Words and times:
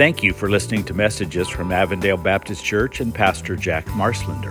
Thank 0.00 0.22
you 0.22 0.32
for 0.32 0.48
listening 0.48 0.82
to 0.84 0.94
messages 0.94 1.46
from 1.46 1.70
Avondale 1.70 2.16
Baptist 2.16 2.64
Church 2.64 3.00
and 3.00 3.14
Pastor 3.14 3.54
Jack 3.54 3.84
Marslander. 3.88 4.50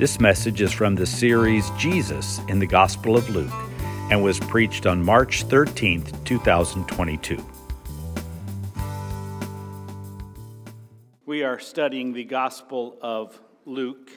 This 0.00 0.18
message 0.18 0.60
is 0.60 0.72
from 0.72 0.96
the 0.96 1.06
series 1.06 1.70
Jesus 1.78 2.40
in 2.48 2.58
the 2.58 2.66
Gospel 2.66 3.16
of 3.16 3.30
Luke 3.30 3.52
and 4.10 4.20
was 4.20 4.40
preached 4.40 4.86
on 4.86 5.00
March 5.00 5.46
13th, 5.46 6.24
2022. 6.24 7.38
We 11.24 11.44
are 11.44 11.60
studying 11.60 12.12
the 12.12 12.24
Gospel 12.24 12.98
of 13.00 13.40
Luke, 13.66 14.10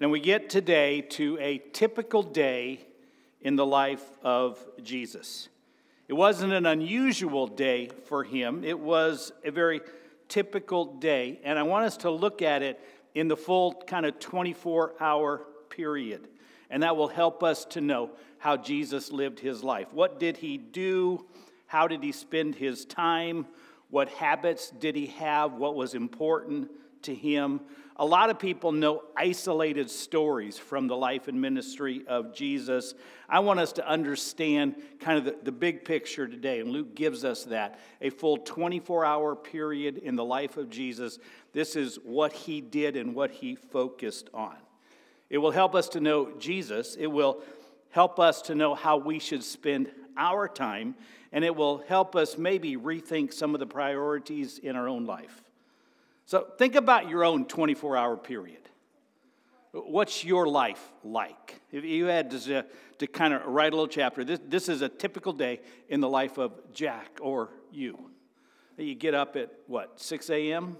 and 0.00 0.10
we 0.10 0.18
get 0.18 0.50
today 0.50 1.02
to 1.02 1.38
a 1.40 1.58
typical 1.72 2.24
day 2.24 2.84
in 3.40 3.54
the 3.54 3.64
life 3.64 4.10
of 4.24 4.58
Jesus. 4.82 5.48
It 6.08 6.14
wasn't 6.14 6.54
an 6.54 6.64
unusual 6.64 7.46
day 7.46 7.90
for 8.06 8.24
him, 8.24 8.64
it 8.64 8.78
was 8.78 9.32
a 9.44 9.50
very 9.50 9.82
typical 10.28 10.94
day. 10.96 11.40
And 11.44 11.58
I 11.58 11.62
want 11.62 11.84
us 11.84 11.98
to 11.98 12.10
look 12.10 12.42
at 12.42 12.62
it 12.62 12.80
in 13.14 13.28
the 13.28 13.36
full 13.36 13.74
kind 13.86 14.06
of 14.06 14.18
24 14.18 14.94
hour 15.00 15.46
period. 15.68 16.28
And 16.70 16.82
that 16.82 16.96
will 16.96 17.08
help 17.08 17.42
us 17.42 17.64
to 17.66 17.80
know 17.80 18.10
how 18.38 18.56
Jesus 18.56 19.10
lived 19.10 19.40
his 19.40 19.62
life. 19.62 19.92
What 19.92 20.18
did 20.20 20.36
he 20.36 20.56
do? 20.56 21.26
How 21.66 21.88
did 21.88 22.02
he 22.02 22.12
spend 22.12 22.54
his 22.54 22.84
time? 22.84 23.46
What 23.90 24.08
habits 24.08 24.70
did 24.70 24.96
he 24.96 25.06
have? 25.06 25.54
What 25.54 25.74
was 25.74 25.94
important 25.94 26.70
to 27.02 27.14
him? 27.14 27.60
A 28.00 28.06
lot 28.06 28.30
of 28.30 28.38
people 28.38 28.70
know 28.70 29.02
isolated 29.16 29.90
stories 29.90 30.56
from 30.56 30.86
the 30.86 30.96
life 30.96 31.26
and 31.26 31.40
ministry 31.40 32.04
of 32.06 32.32
Jesus. 32.32 32.94
I 33.28 33.40
want 33.40 33.58
us 33.58 33.72
to 33.72 33.88
understand 33.88 34.76
kind 35.00 35.18
of 35.18 35.24
the, 35.24 35.36
the 35.42 35.50
big 35.50 35.84
picture 35.84 36.28
today, 36.28 36.60
and 36.60 36.70
Luke 36.70 36.94
gives 36.94 37.24
us 37.24 37.42
that 37.46 37.80
a 38.00 38.10
full 38.10 38.38
24 38.38 39.04
hour 39.04 39.34
period 39.34 39.98
in 39.98 40.14
the 40.14 40.24
life 40.24 40.56
of 40.56 40.70
Jesus. 40.70 41.18
This 41.52 41.74
is 41.74 41.96
what 42.04 42.32
he 42.32 42.60
did 42.60 42.94
and 42.94 43.16
what 43.16 43.32
he 43.32 43.56
focused 43.56 44.30
on. 44.32 44.54
It 45.28 45.38
will 45.38 45.50
help 45.50 45.74
us 45.74 45.88
to 45.90 46.00
know 46.00 46.30
Jesus, 46.38 46.94
it 46.94 47.08
will 47.08 47.42
help 47.90 48.20
us 48.20 48.42
to 48.42 48.54
know 48.54 48.76
how 48.76 48.96
we 48.96 49.18
should 49.18 49.42
spend 49.42 49.90
our 50.16 50.46
time, 50.46 50.94
and 51.32 51.44
it 51.44 51.56
will 51.56 51.78
help 51.88 52.14
us 52.14 52.38
maybe 52.38 52.76
rethink 52.76 53.32
some 53.32 53.54
of 53.54 53.60
the 53.60 53.66
priorities 53.66 54.58
in 54.58 54.76
our 54.76 54.88
own 54.88 55.04
life. 55.04 55.42
So 56.28 56.46
think 56.58 56.74
about 56.74 57.08
your 57.08 57.24
own 57.24 57.46
24 57.46 57.96
hour 57.96 58.14
period. 58.14 58.60
What's 59.72 60.24
your 60.24 60.46
life 60.46 60.92
like? 61.02 61.58
If 61.72 61.84
you 61.84 62.04
had 62.04 62.30
to, 62.32 62.66
to 62.98 63.06
kind 63.06 63.32
of 63.32 63.46
write 63.46 63.72
a 63.72 63.76
little 63.76 63.88
chapter, 63.88 64.24
this, 64.24 64.38
this 64.46 64.68
is 64.68 64.82
a 64.82 64.90
typical 64.90 65.32
day 65.32 65.60
in 65.88 66.02
the 66.02 66.08
life 66.08 66.36
of 66.36 66.52
Jack 66.74 67.18
or 67.22 67.48
you. 67.72 68.10
You 68.76 68.94
get 68.94 69.14
up 69.14 69.36
at 69.36 69.50
what, 69.68 69.98
6 69.98 70.28
a.m.? 70.28 70.76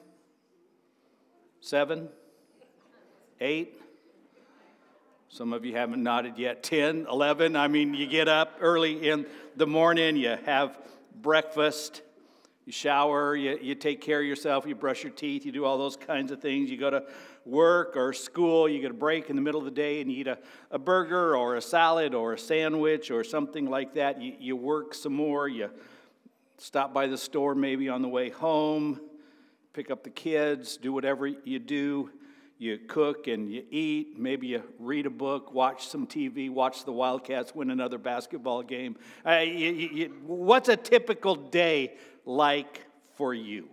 7? 1.63 2.11
8? 3.41 3.81
Some 5.31 5.55
of 5.55 5.65
you 5.65 5.75
haven't 5.75 6.03
nodded 6.03 6.35
yet. 6.37 6.63
10, 6.63 7.07
11. 7.11 7.57
I 7.57 7.69
mean, 7.69 7.95
you 7.95 8.07
get 8.07 8.29
up 8.29 8.59
early 8.61 9.09
in 9.09 9.25
the 9.57 9.67
morning, 9.67 10.17
you 10.17 10.37
have 10.45 10.79
breakfast, 11.23 12.03
you 12.69 12.73
shower, 12.73 13.35
you, 13.35 13.59
you 13.63 13.75
take 13.75 14.03
care 14.03 14.21
of 14.21 14.27
yourself, 14.27 14.67
you 14.67 14.75
brush 14.75 15.03
your 15.03 15.11
teeth, 15.11 15.47
you 15.47 15.53
do 15.53 15.65
all 15.65 15.79
those 15.79 15.97
kinds 15.97 16.31
of 16.31 16.43
things. 16.43 16.71
You 16.71 16.77
go 16.77 16.91
to 16.91 17.03
work 17.47 17.97
or 17.97 18.13
school, 18.13 18.69
you 18.69 18.79
get 18.79 18.91
a 18.91 18.95
break 18.95 19.31
in 19.31 19.37
the 19.37 19.41
middle 19.41 19.59
of 19.59 19.65
the 19.65 19.71
day 19.71 20.03
and 20.03 20.13
you 20.13 20.19
eat 20.19 20.27
a, 20.27 20.37
a 20.71 20.79
burger 20.79 21.35
or 21.35 21.57
a 21.57 21.63
salad 21.63 22.13
or 22.13 22.35
a 22.35 22.39
sandwich 22.39 23.11
or 23.11 23.25
something 23.25 23.71
like 23.71 23.95
that. 23.95 24.21
You, 24.21 24.35
you 24.39 24.55
work 24.55 24.93
some 24.93 25.15
more, 25.15 25.49
you 25.49 25.71
stop 26.59 26.93
by 26.93 27.07
the 27.07 27.17
store 27.17 27.55
maybe 27.55 27.89
on 27.89 28.03
the 28.03 28.09
way 28.09 28.29
home, 28.29 29.01
pick 29.73 29.91
up 29.91 30.05
the 30.05 30.11
kids, 30.11 30.77
do 30.77 30.93
whatever 30.93 31.27
you 31.27 31.59
do. 31.59 32.11
You 32.61 32.77
cook 32.77 33.29
and 33.29 33.51
you 33.51 33.63
eat, 33.71 34.19
maybe 34.19 34.49
you 34.49 34.63
read 34.81 35.07
a 35.07 35.11
book, 35.11 35.55
watch 35.55 35.87
some 35.87 36.09
TV, 36.09 36.51
watch 36.51 36.85
the 36.85 36.93
Wildcats 36.93 37.55
win 37.55 37.71
another 37.71 37.99
basketball 37.99 38.63
game. 38.63 38.97
Uh, 39.25 39.37
you, 39.39 39.71
you, 39.71 40.15
what's 40.27 40.69
a 40.69 40.77
typical 40.77 41.37
day 41.37 41.95
like 42.29 42.85
for 43.17 43.33
you? 43.33 43.69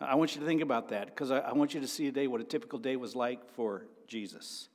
I 0.00 0.14
want 0.14 0.34
you 0.34 0.40
to 0.40 0.46
think 0.46 0.62
about 0.62 0.90
that 0.90 1.06
because 1.06 1.32
I, 1.32 1.40
I 1.40 1.52
want 1.52 1.74
you 1.74 1.80
to 1.80 1.88
see 1.88 2.04
today 2.04 2.28
what 2.28 2.40
a 2.40 2.44
typical 2.44 2.78
day 2.78 2.94
was 2.94 3.16
like 3.16 3.50
for 3.50 3.84
Jesus. 4.06 4.68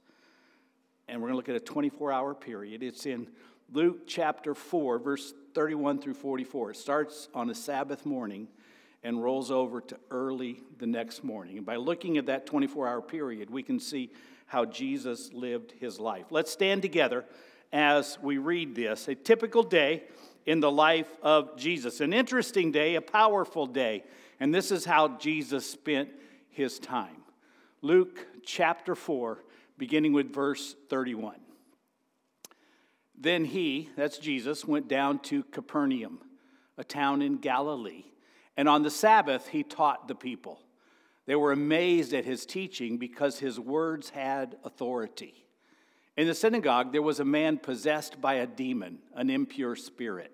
And 1.08 1.22
we're 1.22 1.30
going 1.30 1.34
to 1.34 1.38
look 1.38 1.50
at 1.50 1.56
a 1.56 1.66
24 1.66 2.12
hour 2.12 2.36
period. 2.36 2.84
It's 2.84 3.06
in 3.06 3.28
Luke 3.72 4.06
chapter 4.06 4.54
4, 4.54 5.00
verse 5.00 5.34
31 5.56 6.00
through 6.00 6.16
44. 6.16 6.72
It 6.72 6.78
starts 6.78 7.30
on 7.34 7.50
a 7.50 7.56
Sabbath 7.56 8.06
morning 8.06 8.50
and 9.04 9.24
rolls 9.24 9.50
over 9.50 9.80
to 9.80 9.98
early 10.12 10.62
the 10.80 10.88
next 10.88 11.24
morning. 11.24 11.58
And 11.58 11.66
by 11.66 11.78
looking 11.78 12.18
at 12.18 12.26
that 12.26 12.46
24 12.46 12.88
hour 12.88 13.02
period, 13.02 13.50
we 13.50 13.64
can 13.64 13.80
see 13.80 14.12
how 14.48 14.66
Jesus 14.66 15.32
lived 15.32 15.72
his 15.80 15.98
life. 15.98 16.26
Let's 16.30 16.52
stand 16.52 16.82
together 16.82 17.24
as 17.72 18.20
we 18.22 18.38
read 18.38 18.76
this. 18.76 19.08
A 19.08 19.16
typical 19.16 19.64
day 19.64 20.04
in 20.46 20.60
the 20.60 20.72
life 20.72 21.10
of 21.22 21.58
Jesus. 21.58 22.02
An 22.02 22.14
interesting 22.14 22.72
day, 22.72 22.96
a 22.96 23.02
powerful 23.02 23.66
day. 23.66 24.04
And 24.40 24.54
this 24.54 24.72
is 24.72 24.86
how 24.86 25.18
Jesus 25.18 25.70
spent 25.70 26.10
his 26.50 26.80
time. 26.80 27.24
Luke 27.82 28.28
chapter 28.46 28.96
4, 28.96 29.44
beginning 29.78 30.14
with 30.14 30.34
verse 30.34 30.76
31. 30.90 31.36
Then 33.18 33.46
he, 33.46 33.90
that's 33.96 34.18
Jesus, 34.18 34.66
went 34.66 34.88
down 34.88 35.20
to 35.20 35.44
Capernaum, 35.44 36.20
a 36.78 36.84
town 36.84 37.22
in 37.22 37.38
Galilee. 37.38 38.06
And 38.58 38.68
on 38.68 38.84
the 38.84 38.92
Sabbath, 38.92 39.48
he 39.48 39.64
taught 39.64 40.08
the 40.08 40.16
people. 40.16 40.60
They 41.26 41.36
were 41.36 41.52
amazed 41.52 42.14
at 42.14 42.26
his 42.26 42.46
teaching 42.46 42.98
because 42.98 43.40
his 43.40 43.60
words 43.60 44.10
had 44.10 44.58
authority. 44.64 45.46
In 46.16 46.28
the 46.28 46.36
synagogue, 46.36 46.92
there 46.92 47.02
was 47.02 47.20
a 47.20 47.26
man 47.26 47.58
possessed 47.58 48.22
by 48.22 48.36
a 48.36 48.48
demon, 48.48 49.00
an 49.16 49.30
impure 49.30 49.76
spirit. 49.76 50.32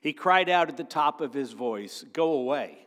He 0.00 0.12
cried 0.12 0.48
out 0.48 0.68
at 0.68 0.76
the 0.76 0.84
top 0.84 1.20
of 1.20 1.34
his 1.34 1.52
voice, 1.52 2.04
Go 2.12 2.32
away. 2.34 2.78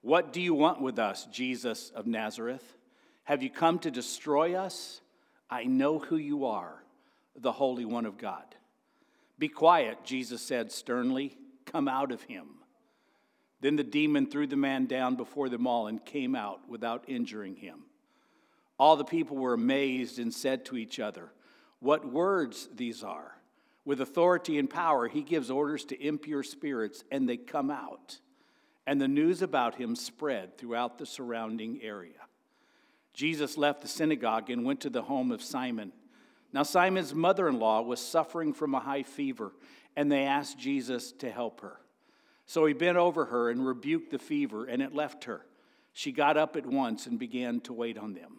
What 0.00 0.32
do 0.32 0.40
you 0.40 0.54
want 0.54 0.80
with 0.80 0.98
us, 0.98 1.26
Jesus 1.26 1.90
of 1.94 2.06
Nazareth? 2.06 2.76
Have 3.24 3.42
you 3.42 3.50
come 3.50 3.78
to 3.80 3.90
destroy 3.90 4.54
us? 4.54 5.00
I 5.50 5.64
know 5.64 5.98
who 5.98 6.16
you 6.16 6.46
are, 6.46 6.82
the 7.34 7.52
Holy 7.52 7.84
One 7.84 8.06
of 8.06 8.16
God. 8.16 8.54
Be 9.38 9.48
quiet, 9.48 9.98
Jesus 10.04 10.40
said 10.40 10.72
sternly. 10.72 11.36
Come 11.66 11.88
out 11.88 12.10
of 12.10 12.22
him. 12.22 12.46
Then 13.60 13.76
the 13.76 13.84
demon 13.84 14.26
threw 14.30 14.46
the 14.46 14.56
man 14.56 14.86
down 14.86 15.16
before 15.16 15.48
them 15.48 15.66
all 15.66 15.88
and 15.88 16.04
came 16.04 16.34
out 16.34 16.68
without 16.68 17.04
injuring 17.08 17.56
him. 17.56 17.80
All 18.78 18.96
the 18.96 19.04
people 19.04 19.36
were 19.36 19.54
amazed 19.54 20.18
and 20.18 20.32
said 20.32 20.64
to 20.66 20.76
each 20.76 21.00
other, 21.00 21.32
What 21.80 22.10
words 22.10 22.68
these 22.74 23.02
are! 23.02 23.36
With 23.84 24.00
authority 24.00 24.58
and 24.58 24.68
power, 24.68 25.06
he 25.06 25.22
gives 25.22 25.50
orders 25.50 25.84
to 25.86 26.04
impure 26.04 26.42
spirits, 26.42 27.04
and 27.10 27.28
they 27.28 27.36
come 27.36 27.70
out. 27.70 28.18
And 28.86 29.00
the 29.00 29.08
news 29.08 29.42
about 29.42 29.76
him 29.76 29.94
spread 29.94 30.58
throughout 30.58 30.98
the 30.98 31.06
surrounding 31.06 31.80
area. 31.82 32.26
Jesus 33.14 33.56
left 33.56 33.82
the 33.82 33.88
synagogue 33.88 34.50
and 34.50 34.64
went 34.64 34.80
to 34.80 34.90
the 34.90 35.02
home 35.02 35.30
of 35.30 35.42
Simon. 35.42 35.92
Now, 36.52 36.64
Simon's 36.64 37.14
mother 37.14 37.48
in 37.48 37.58
law 37.58 37.80
was 37.82 38.00
suffering 38.00 38.52
from 38.52 38.74
a 38.74 38.80
high 38.80 39.04
fever, 39.04 39.52
and 39.96 40.10
they 40.10 40.24
asked 40.24 40.58
Jesus 40.58 41.12
to 41.12 41.30
help 41.30 41.60
her. 41.60 41.80
So 42.44 42.66
he 42.66 42.74
bent 42.74 42.96
over 42.96 43.26
her 43.26 43.50
and 43.50 43.66
rebuked 43.66 44.10
the 44.10 44.18
fever, 44.18 44.64
and 44.66 44.82
it 44.82 44.94
left 44.94 45.24
her. 45.24 45.46
She 45.92 46.12
got 46.12 46.36
up 46.36 46.56
at 46.56 46.66
once 46.66 47.06
and 47.06 47.18
began 47.18 47.60
to 47.62 47.72
wait 47.72 47.98
on 47.98 48.14
them. 48.14 48.38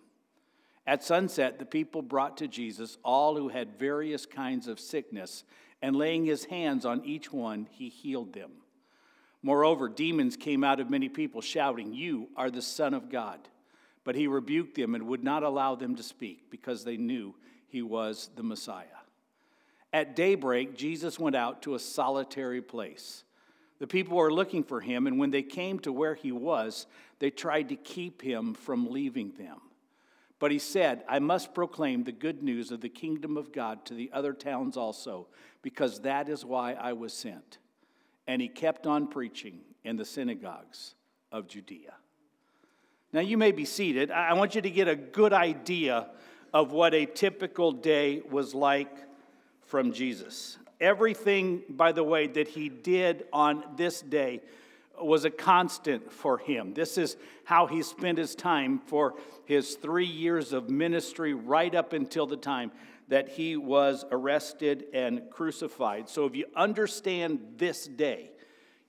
At 0.88 1.04
sunset, 1.04 1.60
the 1.60 1.66
people 1.66 2.02
brought 2.02 2.38
to 2.38 2.48
Jesus 2.48 2.98
all 3.04 3.36
who 3.36 3.50
had 3.50 3.78
various 3.78 4.26
kinds 4.26 4.70
of 4.70 4.80
sickness, 4.80 5.44
and 5.82 5.98
laying 5.98 6.24
his 6.24 6.46
hands 6.46 6.86
on 6.86 7.04
each 7.04 7.32
one, 7.32 7.68
he 7.70 7.90
healed 7.90 8.32
them. 8.32 8.52
Moreover, 9.44 9.90
demons 9.90 10.38
came 10.38 10.64
out 10.64 10.80
of 10.80 10.90
many 10.90 11.10
people, 11.10 11.42
shouting, 11.42 11.94
You 11.94 12.30
are 12.38 12.50
the 12.50 12.62
Son 12.62 12.94
of 12.94 13.10
God. 13.10 13.40
But 14.06 14.16
he 14.16 14.28
rebuked 14.28 14.76
them 14.76 14.96
and 14.96 15.08
would 15.08 15.24
not 15.24 15.44
allow 15.44 15.76
them 15.76 15.96
to 15.98 16.04
speak, 16.04 16.50
because 16.50 16.86
they 16.86 16.96
knew 16.96 17.36
he 17.68 17.82
was 17.82 18.30
the 18.38 18.44
Messiah. 18.44 18.86
At 19.92 20.16
daybreak, 20.16 20.78
Jesus 20.78 21.20
went 21.20 21.36
out 21.36 21.62
to 21.64 21.76
a 21.76 21.80
solitary 21.80 22.62
place. 22.62 23.26
The 23.80 23.88
people 23.88 24.18
were 24.18 24.34
looking 24.34 24.64
for 24.64 24.80
him, 24.80 25.06
and 25.06 25.20
when 25.20 25.32
they 25.32 25.44
came 25.44 25.80
to 25.80 25.92
where 25.92 26.16
he 26.16 26.32
was, 26.32 26.88
they 27.20 27.30
tried 27.30 27.70
to 27.70 27.76
keep 27.76 28.22
him 28.22 28.54
from 28.54 28.90
leaving 28.90 29.34
them. 29.38 29.60
But 30.40 30.52
he 30.52 30.60
said, 30.60 31.04
I 31.10 31.20
must 31.20 31.54
proclaim 31.54 32.04
the 32.04 32.12
good 32.12 32.44
news 32.44 32.72
of 32.72 32.82
the 32.82 32.90
kingdom 32.90 33.38
of 33.38 33.52
God 33.52 33.86
to 33.86 33.94
the 33.94 34.12
other 34.14 34.34
towns 34.34 34.78
also, 34.78 35.28
because 35.62 36.02
that 36.02 36.30
is 36.30 36.46
why 36.46 36.74
I 36.74 36.94
was 36.94 37.14
sent. 37.14 37.58
And 38.28 38.42
he 38.42 38.48
kept 38.48 38.86
on 38.86 39.08
preaching 39.08 39.60
in 39.84 39.96
the 39.96 40.06
synagogues 40.06 40.94
of 41.32 41.48
Judea. 41.48 41.94
Now, 43.14 43.22
you 43.22 43.38
may 43.38 43.52
be 43.52 43.66
seated. 43.66 44.12
I 44.12 44.34
want 44.34 44.54
you 44.54 44.62
to 44.62 44.70
get 44.70 44.88
a 44.88 44.96
good 44.96 45.34
idea 45.34 46.08
of 46.54 46.72
what 46.72 46.94
a 46.94 47.06
typical 47.06 47.72
day 47.72 48.22
was 48.30 48.54
like 48.54 48.96
from 49.66 49.92
Jesus. 49.92 50.58
Everything, 50.80 51.64
by 51.70 51.92
the 51.92 52.04
way, 52.04 52.28
that 52.28 52.50
he 52.50 52.70
did 52.70 53.26
on 53.34 53.64
this 53.76 54.02
day 54.02 54.42
was 55.00 55.26
a 55.26 55.30
constant 55.30 56.12
for 56.12 56.38
him. 56.38 56.74
This 56.74 56.98
is 56.98 57.18
how 57.44 57.68
he 57.68 57.84
spent 57.84 58.18
his 58.18 58.36
time 58.36 58.80
for 58.80 59.16
his 59.46 59.76
three 59.76 60.06
years 60.06 60.54
of 60.54 60.70
ministry, 60.70 61.34
right 61.34 61.74
up 61.74 61.94
until 61.94 62.26
the 62.26 62.38
time 62.38 62.72
that 63.08 63.30
he 63.30 63.56
was 63.56 64.06
arrested 64.12 64.86
and 64.94 65.30
crucified. 65.30 66.10
So, 66.10 66.26
if 66.26 66.36
you 66.36 66.46
understand 66.56 67.40
this 67.58 67.88
day, 67.88 68.32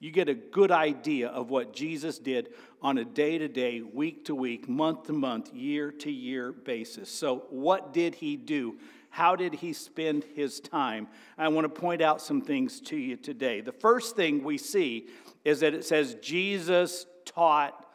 you 0.01 0.11
get 0.11 0.29
a 0.29 0.35
good 0.35 0.71
idea 0.71 1.29
of 1.29 1.51
what 1.51 1.73
Jesus 1.73 2.19
did 2.19 2.51
on 2.81 2.99
a 2.99 3.05
day 3.05 3.39
to 3.39 3.49
day, 3.49 3.83
week 3.83 4.25
to 4.27 4.35
week, 4.35 4.69
month 4.69 5.05
to 5.05 5.13
month, 5.13 5.53
year 5.53 5.91
to 5.91 6.11
year 6.11 6.53
basis. 6.53 7.11
So, 7.11 7.45
what 7.51 7.93
did 7.93 8.17
he 8.17 8.37
do? 8.37 8.79
How 9.11 9.37
did 9.37 9.55
he 9.55 9.73
spend 9.73 10.25
his 10.35 10.61
time? 10.61 11.09
I 11.37 11.49
want 11.49 11.65
to 11.65 11.81
point 11.81 12.03
out 12.03 12.21
some 12.21 12.41
things 12.41 12.81
to 12.83 12.97
you 12.97 13.17
today. 13.17 13.61
The 13.61 13.73
first 13.73 14.17
thing 14.17 14.45
we 14.45 14.59
see 14.59 15.09
is 15.49 15.61
that 15.61 15.75
it 15.75 15.85
says 15.85 16.15
Jesus 16.21 17.07
taught 17.25 17.87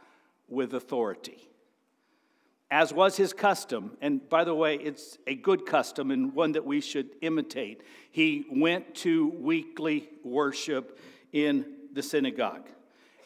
with 0.48 0.74
authority 0.74 1.50
as 2.74 2.92
was 2.92 3.16
his 3.16 3.34
custom. 3.34 3.96
And 4.02 4.28
by 4.30 4.44
the 4.44 4.56
way, 4.56 4.78
it's 4.78 5.20
a 5.28 5.36
good 5.36 5.64
custom 5.64 6.10
and 6.10 6.34
one 6.34 6.54
that 6.54 6.66
we 6.66 6.82
should 6.82 7.08
imitate. 7.22 7.84
He 8.10 8.48
went 8.50 8.96
to 8.96 9.28
weekly 9.28 10.10
worship 10.24 11.00
in 11.32 11.68
the 11.94 12.02
synagogue. 12.02 12.68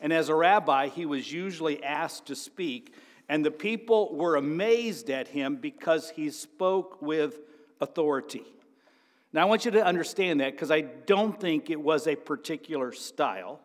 And 0.01 0.11
as 0.11 0.27
a 0.27 0.35
rabbi, 0.35 0.89
he 0.89 1.05
was 1.05 1.31
usually 1.31 1.81
asked 1.81 2.25
to 2.25 2.35
speak, 2.35 2.93
and 3.29 3.45
the 3.45 3.49
people 3.49 4.13
were 4.13 4.35
amazed 4.35 5.09
at 5.09 5.29
him 5.29 5.55
because 5.55 6.09
he 6.09 6.29
spoke 6.29 7.01
with 7.01 7.39
authority. 7.79 8.43
Now, 9.31 9.43
I 9.43 9.45
want 9.45 9.63
you 9.63 9.71
to 9.71 9.85
understand 9.85 10.41
that 10.41 10.51
because 10.51 10.71
I 10.71 10.81
don't 10.81 11.39
think 11.39 11.69
it 11.69 11.79
was 11.79 12.05
a 12.05 12.17
particular 12.17 12.91
style. 12.91 13.61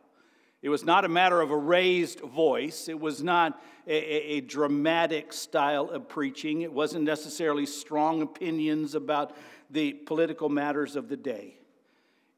It 0.63 0.69
was 0.69 0.85
not 0.85 1.05
a 1.05 1.09
matter 1.09 1.41
of 1.41 1.51
a 1.51 1.57
raised 1.57 2.21
voice. 2.21 2.89
It 2.89 2.99
was 2.99 3.21
not 3.23 3.61
a, 3.87 3.95
a, 3.95 4.37
a, 4.37 4.41
dramatic 4.41 5.33
style 5.33 5.91
of 5.91 6.09
preaching. 6.09 6.63
It 6.63 6.73
wasn't 6.73 7.05
necessarily 7.05 7.67
strong 7.67 8.23
opinions 8.23 8.95
about 8.95 9.37
the 9.71 9.93
political 9.93 10.49
matters 10.49 10.95
of 10.95 11.09
the 11.09 11.17
day. 11.17 11.57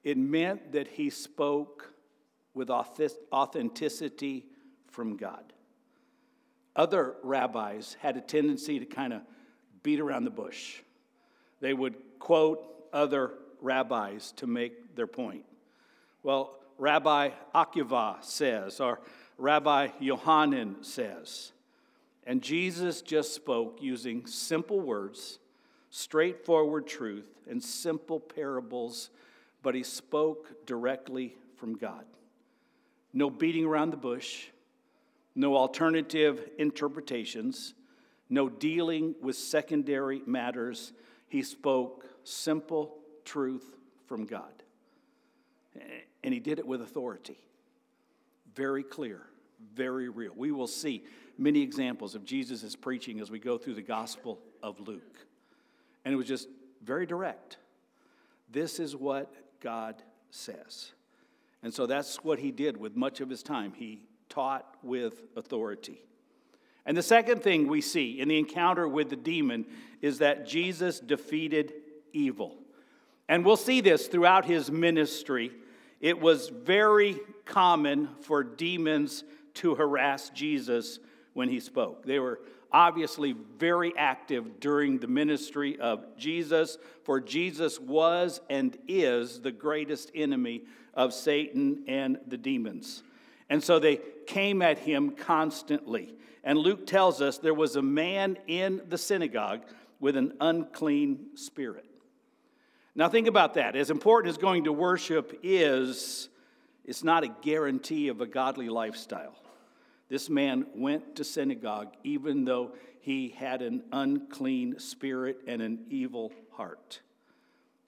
It 0.03 0.17
meant 0.17 0.73
that 0.73 0.89
he 0.89 1.11
spoke 1.11 1.93
with 2.55 2.71
authenticity 2.71 4.47
from 4.87 5.17
God. 5.17 5.53
Other 6.75 7.17
rabbis 7.23 7.97
had 8.01 8.17
a 8.17 8.21
tendency 8.21 8.79
to 8.79 8.87
kind 8.87 9.13
of 9.13 9.21
beat 9.83 10.01
around 10.01 10.25
the 10.25 10.31
bush. 10.31 10.81
They 11.61 11.75
would 11.75 11.95
quote 12.19 12.65
other 12.93 13.33
rabbis 13.61 14.33
to 14.37 14.47
make 14.47 14.97
their 14.97 15.07
point. 15.07 15.45
Well, 16.23 16.59
Rabbi 16.79 17.31
Akiva 17.55 18.23
says, 18.23 18.81
or 18.81 19.01
Rabbi 19.39 19.89
Yohanan 20.01 20.83
says. 20.83 21.53
And 22.27 22.43
Jesus 22.43 23.03
just 23.03 23.35
spoke 23.35 23.79
using 23.81 24.27
simple 24.27 24.81
words, 24.81 25.39
straightforward 25.91 26.87
truth, 26.87 27.27
and 27.49 27.63
simple 27.63 28.19
parables, 28.19 29.11
but 29.63 29.75
he 29.75 29.83
spoke 29.83 30.67
directly 30.67 31.37
from 31.57 31.77
God. 31.77 32.05
No 33.13 33.31
beating 33.31 33.65
around 33.65 33.91
the 33.91 33.97
bush, 33.97 34.47
no 35.35 35.57
alternative 35.57 36.49
interpretations, 36.59 37.75
no 38.31 38.49
dealing 38.49 39.15
with 39.21 39.37
secondary 39.37 40.23
matters. 40.27 40.93
He 41.29 41.43
spoke 41.43 42.07
simple 42.25 42.97
truth 43.25 43.77
from 44.07 44.25
God. 44.25 44.63
And 46.25 46.35
he 46.35 46.41
did 46.41 46.59
it 46.59 46.67
with 46.67 46.81
authority. 46.81 47.39
Very 48.57 48.83
clear, 48.83 49.21
very 49.75 50.09
real. 50.09 50.33
We 50.35 50.51
will 50.51 50.67
see 50.67 51.05
many 51.37 51.61
examples 51.61 52.15
of 52.15 52.25
Jesus' 52.25 52.75
preaching 52.75 53.21
as 53.21 53.31
we 53.31 53.39
go 53.39 53.59
through 53.59 53.75
the 53.75 53.83
Gospel 53.83 54.41
of 54.63 54.81
Luke. 54.81 55.27
And 56.05 56.15
it 56.15 56.17
was 56.17 56.27
just 56.27 56.49
very 56.83 57.05
direct. 57.07 57.59
This 58.51 58.81
is 58.81 58.97
what 58.97 59.35
God 59.61 60.03
says. 60.31 60.93
And 61.63 61.73
so 61.73 61.87
that's 61.87 62.17
what 62.25 62.39
he 62.39 62.51
did 62.51 62.77
with 62.77 62.97
much 62.97 63.21
of 63.21 63.29
his 63.29 63.43
time. 63.43 63.73
He 63.75 64.01
taught 64.29 64.67
with 64.83 65.23
authority. 65.37 66.01
And 66.87 66.97
the 66.97 67.03
second 67.03 67.43
thing 67.43 67.69
we 67.69 67.81
see 67.81 68.21
in 68.21 68.29
the 68.29 68.39
encounter 68.39 68.89
with 68.89 69.11
the 69.11 69.17
demon 69.17 69.67
is 70.01 70.19
that 70.19 70.47
Jesus 70.47 71.01
defeated 71.01 71.73
evil. 72.13 72.57
And 73.29 73.45
we'll 73.45 73.57
see 73.57 73.81
this 73.81 74.07
throughout 74.07 74.45
his 74.45 74.71
ministry 74.71 75.51
it 76.05 76.21
was 76.21 76.51
very 76.51 77.19
common 77.47 78.11
for 78.21 78.45
demons 78.45 79.25
to 79.55 79.75
harass 79.75 80.29
Jesus 80.29 80.99
when 81.33 81.49
he 81.49 81.61
spoke. 81.61 82.05
They 82.05 82.19
were 82.19 82.41
obviously 82.71 83.35
very 83.57 83.97
active 83.97 84.61
during 84.61 84.99
the 84.99 85.07
ministry 85.07 85.81
of 85.81 86.05
Jesus, 86.19 86.77
for 87.05 87.21
Jesus 87.21 87.81
was 87.81 88.43
and 88.51 88.77
is 88.87 89.41
the 89.41 89.51
greatest 89.51 90.11
enemy 90.15 90.65
of 90.93 91.15
Satan 91.15 91.85
and 91.89 92.19
the 92.27 92.37
demons. 92.37 93.03
And 93.49 93.65
so 93.65 93.79
they 93.79 93.99
came 94.27 94.61
at 94.61 94.77
him 94.77 95.13
constantly. 95.13 96.15
And 96.45 96.59
Luke 96.59 96.87
tells 96.87 97.23
us 97.23 97.39
there 97.39 97.55
was 97.55 97.77
a 97.77 97.83
man 97.83 98.37
in 98.47 98.83
the 98.91 98.99
synagogue 98.99 99.63
with 100.01 100.19
an 100.19 100.35
unclean 100.39 101.35
spirit. 101.35 101.87
Now, 102.95 103.09
think 103.09 103.27
about 103.27 103.55
that. 103.55 103.75
As 103.75 103.91
important 103.91 104.31
as 104.31 104.39
going 104.39 104.65
to 104.65 104.73
worship 104.73 105.41
is, 105.43 106.29
it's 106.85 107.03
not 107.03 107.25
a 107.25 107.29
guarantee 107.29 108.09
of 108.09 108.21
a 108.21 108.27
godly 108.27 108.69
lifestyle. 108.69 109.35
This 110.09 110.29
man 110.29 110.67
went 110.77 111.17
to 111.17 111.25
synagogue 111.25 111.95
even 112.05 112.45
though 112.45 112.73
he 113.01 113.31
had 113.31 113.63
an 113.63 113.83
unclean 113.93 114.79
spirit 114.79 115.41
and 115.47 115.61
an 115.61 115.87
evil 115.89 116.33
heart. 116.53 117.01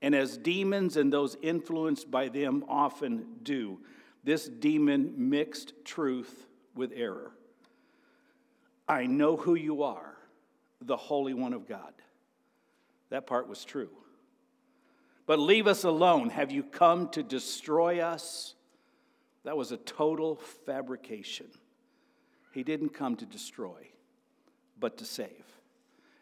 And 0.03 0.15
as 0.15 0.37
demons 0.37 0.97
and 0.97 1.13
those 1.13 1.37
influenced 1.41 2.11
by 2.11 2.29
them 2.29 2.65
often 2.69 3.27
do, 3.43 3.79
this 4.25 4.49
demon 4.49 5.15
mixed 5.17 5.73
truth 5.85 6.47
with 6.75 6.93
error. 6.95 7.33
I 8.89 9.07
know 9.07 9.37
who 9.37 9.55
you 9.55 9.85
are, 9.85 10.17
the 10.81 10.97
Holy 10.97 11.33
One 11.33 11.53
of 11.53 11.69
God. 11.69 11.93
That 13.11 13.27
part 13.27 13.49
was 13.49 13.65
true. 13.65 13.91
But 15.27 15.41
leave 15.41 15.67
us 15.67 15.85
alone. 15.85 16.31
Have 16.31 16.53
you 16.53 16.63
come 16.63 17.09
to 17.11 17.23
destroy 17.23 18.01
us? 18.01 18.55
That 19.45 19.57
was 19.57 19.73
a 19.73 19.77
total 19.77 20.37
fabrication. 20.65 21.47
He 22.53 22.63
didn't 22.63 22.91
come 22.91 23.17
to 23.17 23.27
destroy, 23.27 23.89
but 24.79 24.99
to 24.99 25.05
save. 25.05 25.45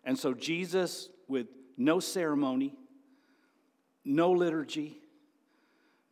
And 0.04 0.18
so 0.18 0.34
Jesus, 0.34 1.08
with 1.28 1.46
no 1.76 2.00
ceremony, 2.00 2.74
no 4.04 4.32
liturgy, 4.32 4.98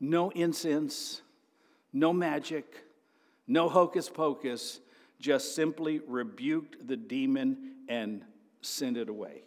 no 0.00 0.30
incense, 0.30 1.22
no 1.92 2.12
magic, 2.12 2.84
no 3.46 3.68
hocus 3.68 4.08
pocus, 4.08 4.80
just 5.18 5.54
simply 5.54 6.00
rebuked 6.06 6.86
the 6.86 6.96
demon 6.96 7.74
and 7.88 8.24
sent 8.60 8.96
it 8.96 9.08
away. 9.08 9.42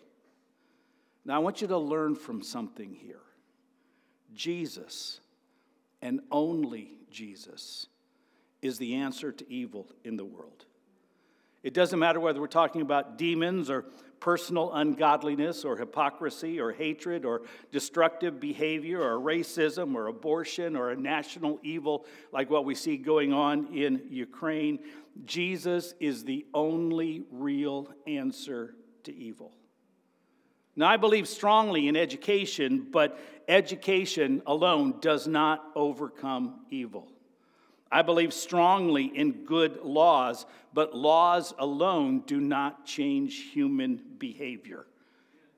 Now, 1.25 1.35
I 1.35 1.39
want 1.39 1.61
you 1.61 1.67
to 1.67 1.77
learn 1.77 2.15
from 2.15 2.43
something 2.43 2.93
here. 2.93 3.21
Jesus, 4.35 5.19
and 6.01 6.19
only 6.31 6.97
Jesus, 7.09 7.87
is 8.61 8.77
the 8.77 8.95
answer 8.95 9.31
to 9.31 9.51
evil 9.51 9.87
in 10.03 10.17
the 10.17 10.25
world. 10.25 10.65
It 11.63 11.73
doesn't 11.73 11.97
matter 11.97 12.19
whether 12.19 12.39
we're 12.39 12.47
talking 12.47 12.81
about 12.81 13.17
demons 13.17 13.69
or 13.69 13.85
personal 14.19 14.73
ungodliness 14.73 15.65
or 15.65 15.77
hypocrisy 15.77 16.59
or 16.59 16.71
hatred 16.71 17.25
or 17.25 17.41
destructive 17.71 18.39
behavior 18.39 19.01
or 19.01 19.19
racism 19.19 19.95
or 19.95 20.07
abortion 20.07 20.75
or 20.75 20.91
a 20.91 20.95
national 20.95 21.59
evil 21.63 22.05
like 22.31 22.49
what 22.49 22.65
we 22.65 22.75
see 22.75 22.97
going 22.97 23.33
on 23.33 23.73
in 23.73 24.01
Ukraine. 24.09 24.79
Jesus 25.25 25.93
is 25.99 26.23
the 26.23 26.45
only 26.53 27.23
real 27.31 27.87
answer 28.07 28.75
to 29.03 29.15
evil. 29.15 29.51
Now, 30.75 30.87
I 30.87 30.97
believe 30.97 31.27
strongly 31.27 31.87
in 31.87 31.95
education, 31.95 32.87
but 32.91 33.17
education 33.47 34.41
alone 34.45 34.95
does 34.99 35.27
not 35.27 35.63
overcome 35.75 36.65
evil. 36.69 37.07
I 37.91 38.01
believe 38.01 38.33
strongly 38.33 39.05
in 39.05 39.45
good 39.45 39.81
laws, 39.83 40.45
but 40.73 40.95
laws 40.95 41.53
alone 41.57 42.23
do 42.25 42.41
not 42.41 42.85
change 42.85 43.51
human 43.53 44.01
behavior. 44.17 44.85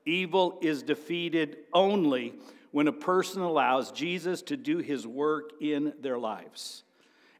Evil 0.06 0.58
is 0.62 0.82
defeated 0.82 1.58
only 1.72 2.34
when 2.70 2.86
a 2.86 2.92
person 2.92 3.42
allows 3.42 3.90
Jesus 3.90 4.42
to 4.42 4.56
do 4.56 4.78
his 4.78 5.06
work 5.06 5.50
in 5.60 5.94
their 6.00 6.18
lives. 6.18 6.84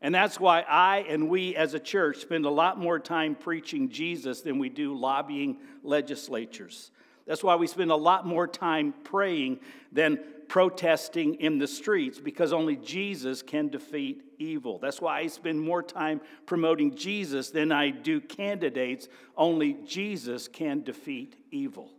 And 0.01 0.15
that's 0.15 0.41
why 0.41 0.63
I 0.63 0.99
and 1.09 1.29
we 1.29 1.57
as 1.57 1.75
a 1.75 1.79
church 1.79 2.19
spend 2.19 2.45
a 2.45 2.51
lot 2.51 2.79
more 2.79 2.99
time 2.99 3.35
preaching 3.35 3.89
Jesus 3.89 4.41
than 4.41 4.59
we 4.59 4.69
do 4.69 4.97
lobbying 4.97 5.59
legislatures. 5.83 6.91
That's 7.29 7.45
why 7.45 7.55
we 7.57 7.67
spend 7.67 7.91
a 7.91 7.97
lot 7.97 8.27
more 8.27 8.49
time 8.49 8.95
praying 9.05 9.61
than 9.93 10.19
protesting 10.49 11.35
in 11.35 11.59
the 11.59 11.67
streets 11.67 12.19
because 12.19 12.55
only 12.55 12.77
Jesus 12.77 13.43
can 13.43 13.69
defeat 13.69 14.25
evil. 14.39 14.79
That's 14.79 15.01
why 15.01 15.21
I 15.21 15.27
spend 15.27 15.61
more 15.61 15.83
time 15.83 16.23
promoting 16.47 16.97
Jesus 16.97 17.51
than 17.51 17.71
I 17.71 17.91
do 17.91 18.21
candidates. 18.21 19.09
Only 19.37 19.77
Jesus 19.87 20.49
can 20.49 20.83
defeat 20.83 21.37
evil. 21.51 21.91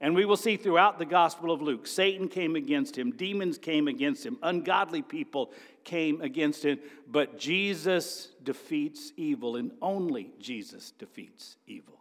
And 0.00 0.14
we 0.14 0.24
will 0.24 0.36
see 0.36 0.56
throughout 0.56 0.98
the 0.98 1.06
Gospel 1.06 1.52
of 1.52 1.62
Luke 1.62 1.86
Satan 1.86 2.28
came 2.28 2.56
against 2.56 2.98
him, 2.98 3.12
demons 3.12 3.58
came 3.58 3.86
against 3.86 4.26
him, 4.26 4.38
ungodly 4.42 5.02
people 5.02 5.52
came 5.84 6.20
against 6.20 6.64
him, 6.64 6.80
but 7.10 7.38
Jesus 7.38 8.32
defeats 8.42 9.12
evil, 9.16 9.56
and 9.56 9.70
only 9.80 10.32
Jesus 10.40 10.90
defeats 10.98 11.56
evil. 11.66 11.93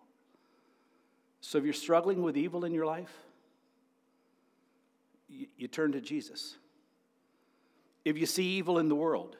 So 1.45 1.57
if 1.57 1.65
you're 1.65 1.73
struggling 1.73 2.23
with 2.23 2.37
evil 2.37 2.63
in 2.63 2.73
your 2.73 2.85
life, 2.85 3.11
you, 5.27 5.47
you 5.57 5.67
turn 5.67 5.91
to 5.91 5.99
Jesus. 5.99 6.55
If 8.05 8.17
you 8.17 8.25
see 8.25 8.45
evil 8.45 8.79
in 8.79 8.87
the 8.87 8.95
world, 8.95 9.35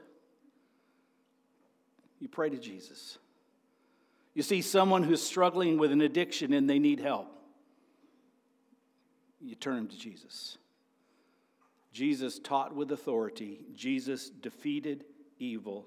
you 2.20 2.28
pray 2.28 2.50
to 2.50 2.58
Jesus. 2.58 3.18
You 4.34 4.44
see 4.44 4.62
someone 4.62 5.04
who's 5.04 5.24
struggling 5.24 5.78
with 5.78 5.94
an 5.94 6.02
addiction 6.02 6.52
and 6.52 6.70
they 6.70 6.78
need 6.78 7.00
help, 7.00 7.30
you 9.42 9.56
turn 9.56 9.88
to 9.88 9.98
Jesus. 9.98 10.58
Jesus 11.94 12.38
taught 12.38 12.76
with 12.76 12.92
authority, 12.92 13.62
Jesus 13.74 14.30
defeated 14.30 15.06
evil. 15.40 15.86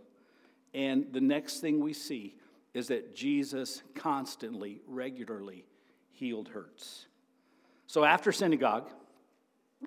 And 0.73 1.13
the 1.13 1.21
next 1.21 1.61
thing 1.61 1.81
we 1.81 1.93
see 1.93 2.37
is 2.73 2.89
that 2.89 3.15
Jesus 3.15 3.83
constantly, 3.95 4.81
regularly 4.87 5.67
healed 6.17 6.49
hurts. 6.49 7.07
So 7.87 8.05
after 8.05 8.33
synagogue, 8.33 8.89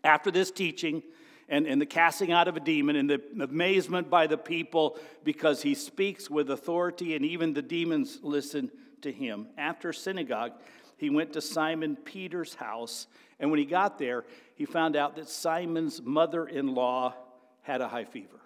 after 0.04 0.32
this 0.32 0.52
teaching 0.52 1.04
and, 1.50 1.66
and 1.66 1.82
the 1.82 1.86
casting 1.86 2.32
out 2.32 2.48
of 2.48 2.56
a 2.56 2.60
demon 2.60 2.96
and 2.96 3.10
the 3.10 3.22
amazement 3.42 4.10
by 4.10 4.28
the 4.28 4.38
people 4.38 4.98
because 5.24 5.64
he 5.64 5.74
speaks 5.74 6.30
with 6.30 6.52
authority 6.52 7.16
and 7.16 7.26
even 7.26 7.54
the 7.54 7.62
demons 7.62 8.20
listen 8.22 8.72
to 9.02 9.12
him, 9.12 9.48
after 9.58 9.92
synagogue, 9.92 10.54
he 10.98 11.10
went 11.10 11.34
to 11.34 11.42
Simon 11.42 11.96
Peter's 11.96 12.54
house. 12.54 13.08
And 13.40 13.50
when 13.50 13.60
he 13.60 13.66
got 13.66 13.98
there, 13.98 14.26
he 14.56 14.66
found 14.66 14.96
out 14.96 15.16
that 15.16 15.30
Simon's 15.30 16.02
mother 16.02 16.46
in 16.46 16.76
law 16.76 17.16
had 17.62 17.82
a 17.82 17.88
high 17.88 18.06
fever. 18.06 18.40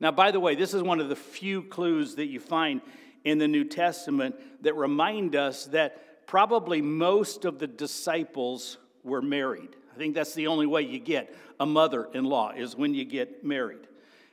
Now, 0.00 0.12
by 0.12 0.30
the 0.30 0.40
way, 0.40 0.54
this 0.54 0.74
is 0.74 0.82
one 0.82 1.00
of 1.00 1.08
the 1.08 1.16
few 1.16 1.62
clues 1.62 2.16
that 2.16 2.26
you 2.26 2.40
find 2.40 2.80
in 3.24 3.38
the 3.38 3.48
New 3.48 3.64
Testament 3.64 4.36
that 4.62 4.74
remind 4.76 5.34
us 5.34 5.66
that 5.66 6.00
probably 6.26 6.82
most 6.82 7.44
of 7.44 7.58
the 7.58 7.66
disciples 7.66 8.78
were 9.04 9.22
married. 9.22 9.70
I 9.94 9.98
think 9.98 10.14
that's 10.14 10.34
the 10.34 10.48
only 10.48 10.66
way 10.66 10.82
you 10.82 10.98
get 10.98 11.34
a 11.58 11.66
mother 11.66 12.08
in 12.12 12.24
law, 12.24 12.52
is 12.52 12.76
when 12.76 12.94
you 12.94 13.04
get 13.04 13.44
married. 13.44 13.86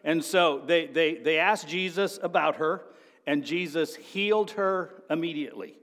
And 0.04 0.24
so 0.24 0.60
they, 0.66 0.88
they, 0.88 1.16
they 1.16 1.40
asked 1.40 1.68
Jesus 1.68 2.20
about 2.22 2.58
her, 2.58 2.84
and 3.26 3.46
Jesus 3.46 3.96
healed 3.96 4.52
her 4.52 5.04
immediately. 5.10 5.78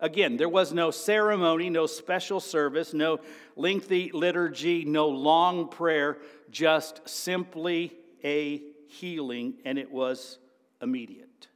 Again, 0.00 0.36
there 0.36 0.50
was 0.50 0.72
no 0.72 0.90
ceremony, 0.90 1.70
no 1.70 1.86
special 1.86 2.40
service, 2.40 2.92
no 2.92 3.20
lengthy 3.56 4.10
liturgy, 4.12 4.84
no 4.84 5.08
long 5.08 5.68
prayer, 5.68 6.18
just 6.50 7.08
simply 7.08 7.94
a 8.22 8.60
healing, 8.88 9.54
and 9.64 9.78
it 9.78 9.90
was 9.90 10.38
immediate. 10.82 11.48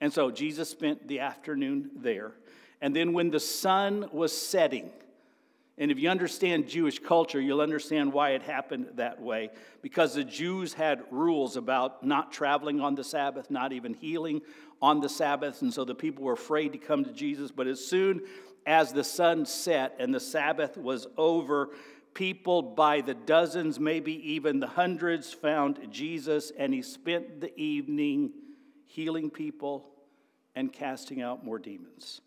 And 0.00 0.12
so 0.12 0.30
Jesus 0.30 0.70
spent 0.70 1.08
the 1.08 1.20
afternoon 1.20 1.90
there. 1.96 2.34
And 2.86 2.94
then 2.94 3.12
when 3.12 3.30
the 3.30 3.40
sun 3.40 4.08
was 4.12 4.30
setting, 4.30 4.92
and 5.76 5.90
if 5.90 5.98
you 5.98 6.08
understand 6.08 6.68
Jewish 6.68 7.00
culture, 7.00 7.40
you'll 7.40 7.60
understand 7.60 8.12
why 8.12 8.30
it 8.30 8.42
happened 8.42 8.90
that 8.94 9.20
way. 9.20 9.50
Because 9.82 10.14
the 10.14 10.22
Jews 10.22 10.72
had 10.72 11.02
rules 11.10 11.56
about 11.56 12.06
not 12.06 12.30
traveling 12.30 12.80
on 12.80 12.94
the 12.94 13.02
Sabbath, 13.02 13.50
not 13.50 13.72
even 13.72 13.92
healing 13.92 14.40
on 14.80 15.00
the 15.00 15.08
Sabbath. 15.08 15.62
And 15.62 15.74
so 15.74 15.84
the 15.84 15.96
people 15.96 16.22
were 16.22 16.34
afraid 16.34 16.70
to 16.74 16.78
come 16.78 17.02
to 17.02 17.12
Jesus. 17.12 17.50
But 17.50 17.66
as 17.66 17.84
soon 17.84 18.20
as 18.66 18.92
the 18.92 19.02
sun 19.02 19.46
set 19.46 19.96
and 19.98 20.14
the 20.14 20.20
Sabbath 20.20 20.76
was 20.76 21.08
over, 21.16 21.70
people 22.14 22.62
by 22.62 23.00
the 23.00 23.14
dozens, 23.14 23.80
maybe 23.80 24.12
even 24.30 24.60
the 24.60 24.68
hundreds, 24.68 25.32
found 25.32 25.88
Jesus. 25.90 26.52
And 26.56 26.72
he 26.72 26.82
spent 26.82 27.40
the 27.40 27.52
evening 27.60 28.30
healing 28.84 29.28
people 29.28 29.90
and 30.54 30.72
casting 30.72 31.20
out 31.20 31.44
more 31.44 31.58
demons. 31.58 32.20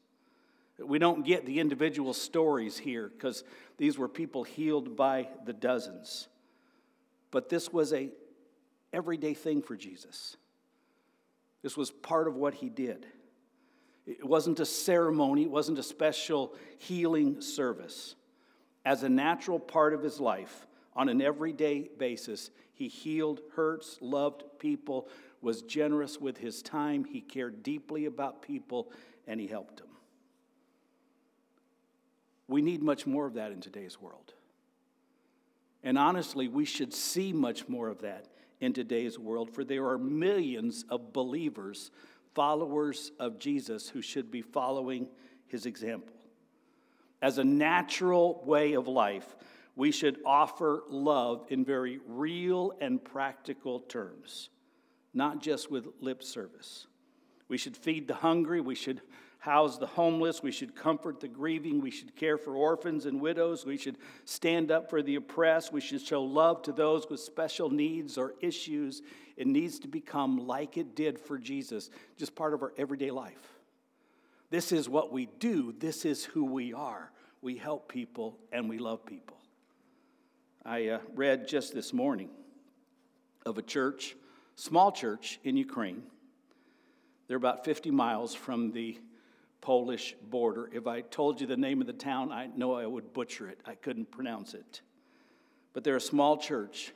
We 0.83 0.99
don't 0.99 1.25
get 1.25 1.45
the 1.45 1.59
individual 1.59 2.13
stories 2.13 2.77
here 2.77 3.09
because 3.09 3.43
these 3.77 3.97
were 3.97 4.07
people 4.07 4.43
healed 4.43 4.95
by 4.95 5.27
the 5.45 5.53
dozens. 5.53 6.27
But 7.31 7.49
this 7.49 7.71
was 7.71 7.93
a 7.93 8.09
everyday 8.93 9.33
thing 9.33 9.61
for 9.61 9.75
Jesus. 9.75 10.37
This 11.61 11.75
was 11.75 11.91
part 11.91 12.27
of 12.27 12.35
what 12.35 12.53
he 12.53 12.69
did. 12.69 13.05
It 14.05 14.25
wasn't 14.25 14.59
a 14.59 14.65
ceremony, 14.65 15.43
it 15.43 15.51
wasn't 15.51 15.77
a 15.77 15.83
special 15.83 16.55
healing 16.79 17.41
service. 17.41 18.15
As 18.85 19.03
a 19.03 19.09
natural 19.09 19.59
part 19.59 19.93
of 19.93 20.01
his 20.01 20.19
life, 20.19 20.65
on 20.95 21.09
an 21.09 21.21
everyday 21.21 21.89
basis, 21.97 22.49
he 22.73 22.87
healed 22.87 23.41
hurts, 23.55 23.97
loved 24.01 24.43
people, 24.57 25.07
was 25.41 25.61
generous 25.61 26.19
with 26.19 26.37
his 26.37 26.61
time, 26.61 27.05
he 27.05 27.21
cared 27.21 27.61
deeply 27.61 28.05
about 28.05 28.41
people, 28.41 28.91
and 29.27 29.39
he 29.39 29.47
helped 29.47 29.77
them. 29.77 29.88
We 32.49 32.63
need 32.63 32.81
much 32.81 33.05
more 33.05 33.27
of 33.27 33.35
that 33.35 33.51
in 33.51 33.61
today's 33.61 34.01
world. 34.01 34.33
And 35.83 35.97
honestly, 35.97 36.47
we 36.47 36.65
should 36.65 36.93
see 36.93 37.31
much 37.31 37.69
more 37.69 37.87
of 37.87 38.01
that 38.01 38.25
in 38.59 38.73
today's 38.73 39.17
world, 39.17 39.53
for 39.53 39.63
there 39.63 39.87
are 39.87 39.97
millions 39.97 40.83
of 40.89 41.13
believers, 41.13 41.91
followers 42.33 43.11
of 43.19 43.39
Jesus, 43.39 43.87
who 43.87 44.01
should 44.01 44.31
be 44.31 44.41
following 44.41 45.07
his 45.47 45.67
example. 45.67 46.15
As 47.21 47.37
a 47.37 47.43
natural 47.43 48.43
way 48.45 48.73
of 48.73 48.87
life, 48.87 49.35
we 49.75 49.91
should 49.91 50.17
offer 50.25 50.83
love 50.89 51.45
in 51.49 51.63
very 51.63 51.99
real 52.07 52.73
and 52.81 53.01
practical 53.01 53.81
terms, 53.81 54.49
not 55.13 55.39
just 55.41 55.69
with 55.69 55.87
lip 56.01 56.23
service. 56.23 56.87
We 57.47 57.57
should 57.57 57.77
feed 57.77 58.07
the 58.07 58.15
hungry, 58.15 58.59
we 58.59 58.75
should 58.75 59.01
house 59.39 59.77
the 59.77 59.87
homeless. 59.87 60.43
We 60.43 60.51
should 60.51 60.75
comfort 60.75 61.19
the 61.19 61.27
grieving. 61.27 61.81
We 61.81 61.91
should 61.91 62.15
care 62.15 62.37
for 62.37 62.55
orphans 62.55 63.05
and 63.05 63.19
widows. 63.19 63.65
We 63.65 63.77
should 63.77 63.97
stand 64.25 64.69
up 64.69 64.89
for 64.89 65.01
the 65.01 65.15
oppressed. 65.15 65.73
We 65.73 65.81
should 65.81 66.01
show 66.01 66.21
love 66.21 66.61
to 66.63 66.71
those 66.71 67.09
with 67.09 67.21
special 67.21 67.69
needs 67.69 68.17
or 68.17 68.35
issues. 68.41 69.01
It 69.37 69.47
needs 69.47 69.79
to 69.79 69.87
become 69.87 70.45
like 70.45 70.77
it 70.77 70.95
did 70.95 71.17
for 71.17 71.37
Jesus, 71.37 71.89
just 72.17 72.35
part 72.35 72.53
of 72.53 72.61
our 72.61 72.73
everyday 72.77 73.11
life. 73.11 73.59
This 74.49 74.71
is 74.71 74.89
what 74.89 75.13
we 75.13 75.27
do, 75.39 75.73
this 75.77 76.05
is 76.05 76.25
who 76.25 76.43
we 76.43 76.73
are. 76.73 77.11
We 77.41 77.55
help 77.55 77.87
people 77.87 78.37
and 78.51 78.67
we 78.67 78.77
love 78.77 79.05
people. 79.05 79.37
I 80.65 80.89
uh, 80.89 80.99
read 81.15 81.47
just 81.47 81.73
this 81.73 81.93
morning 81.93 82.29
of 83.45 83.57
a 83.57 83.61
church, 83.61 84.15
small 84.55 84.91
church 84.91 85.39
in 85.45 85.55
Ukraine. 85.55 86.03
They're 87.27 87.37
about 87.37 87.63
50 87.63 87.91
miles 87.91 88.35
from 88.35 88.71
the 88.73 88.99
Polish 89.61 90.15
border. 90.29 90.69
If 90.73 90.87
I 90.87 91.01
told 91.01 91.41
you 91.41 91.47
the 91.47 91.57
name 91.57 91.81
of 91.81 91.87
the 91.87 91.93
town, 91.93 92.31
I 92.31 92.47
know 92.47 92.73
I 92.73 92.85
would 92.85 93.13
butcher 93.13 93.49
it. 93.49 93.59
I 93.65 93.75
couldn't 93.75 94.11
pronounce 94.11 94.53
it. 94.53 94.81
But 95.73 95.83
they're 95.83 95.97
a 95.97 96.01
small 96.01 96.37
church, 96.37 96.93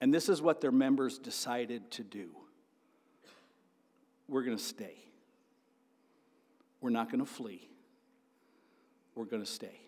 and 0.00 0.12
this 0.12 0.28
is 0.28 0.42
what 0.42 0.60
their 0.60 0.72
members 0.72 1.18
decided 1.18 1.90
to 1.92 2.02
do 2.02 2.30
we're 4.28 4.42
going 4.42 4.56
to 4.56 4.62
stay. 4.62 4.96
We're 6.80 6.90
not 6.90 7.10
going 7.10 7.24
to 7.24 7.30
flee. 7.30 7.68
We're 9.14 9.26
going 9.26 9.42
to 9.42 9.50
stay. 9.50 9.80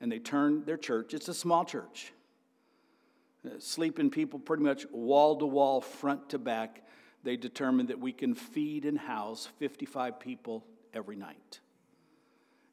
And 0.00 0.10
they 0.10 0.18
turned 0.18 0.64
their 0.64 0.78
church, 0.78 1.12
it's 1.12 1.28
a 1.28 1.34
small 1.34 1.64
church, 1.64 2.12
uh, 3.44 3.50
sleeping 3.58 4.10
people 4.10 4.38
pretty 4.38 4.62
much 4.62 4.86
wall 4.90 5.36
to 5.36 5.46
wall, 5.46 5.80
front 5.80 6.30
to 6.30 6.38
back 6.38 6.82
they 7.22 7.36
determined 7.36 7.88
that 7.88 8.00
we 8.00 8.12
can 8.12 8.34
feed 8.34 8.84
and 8.84 8.98
house 8.98 9.48
55 9.58 10.18
people 10.18 10.64
every 10.94 11.16
night. 11.16 11.60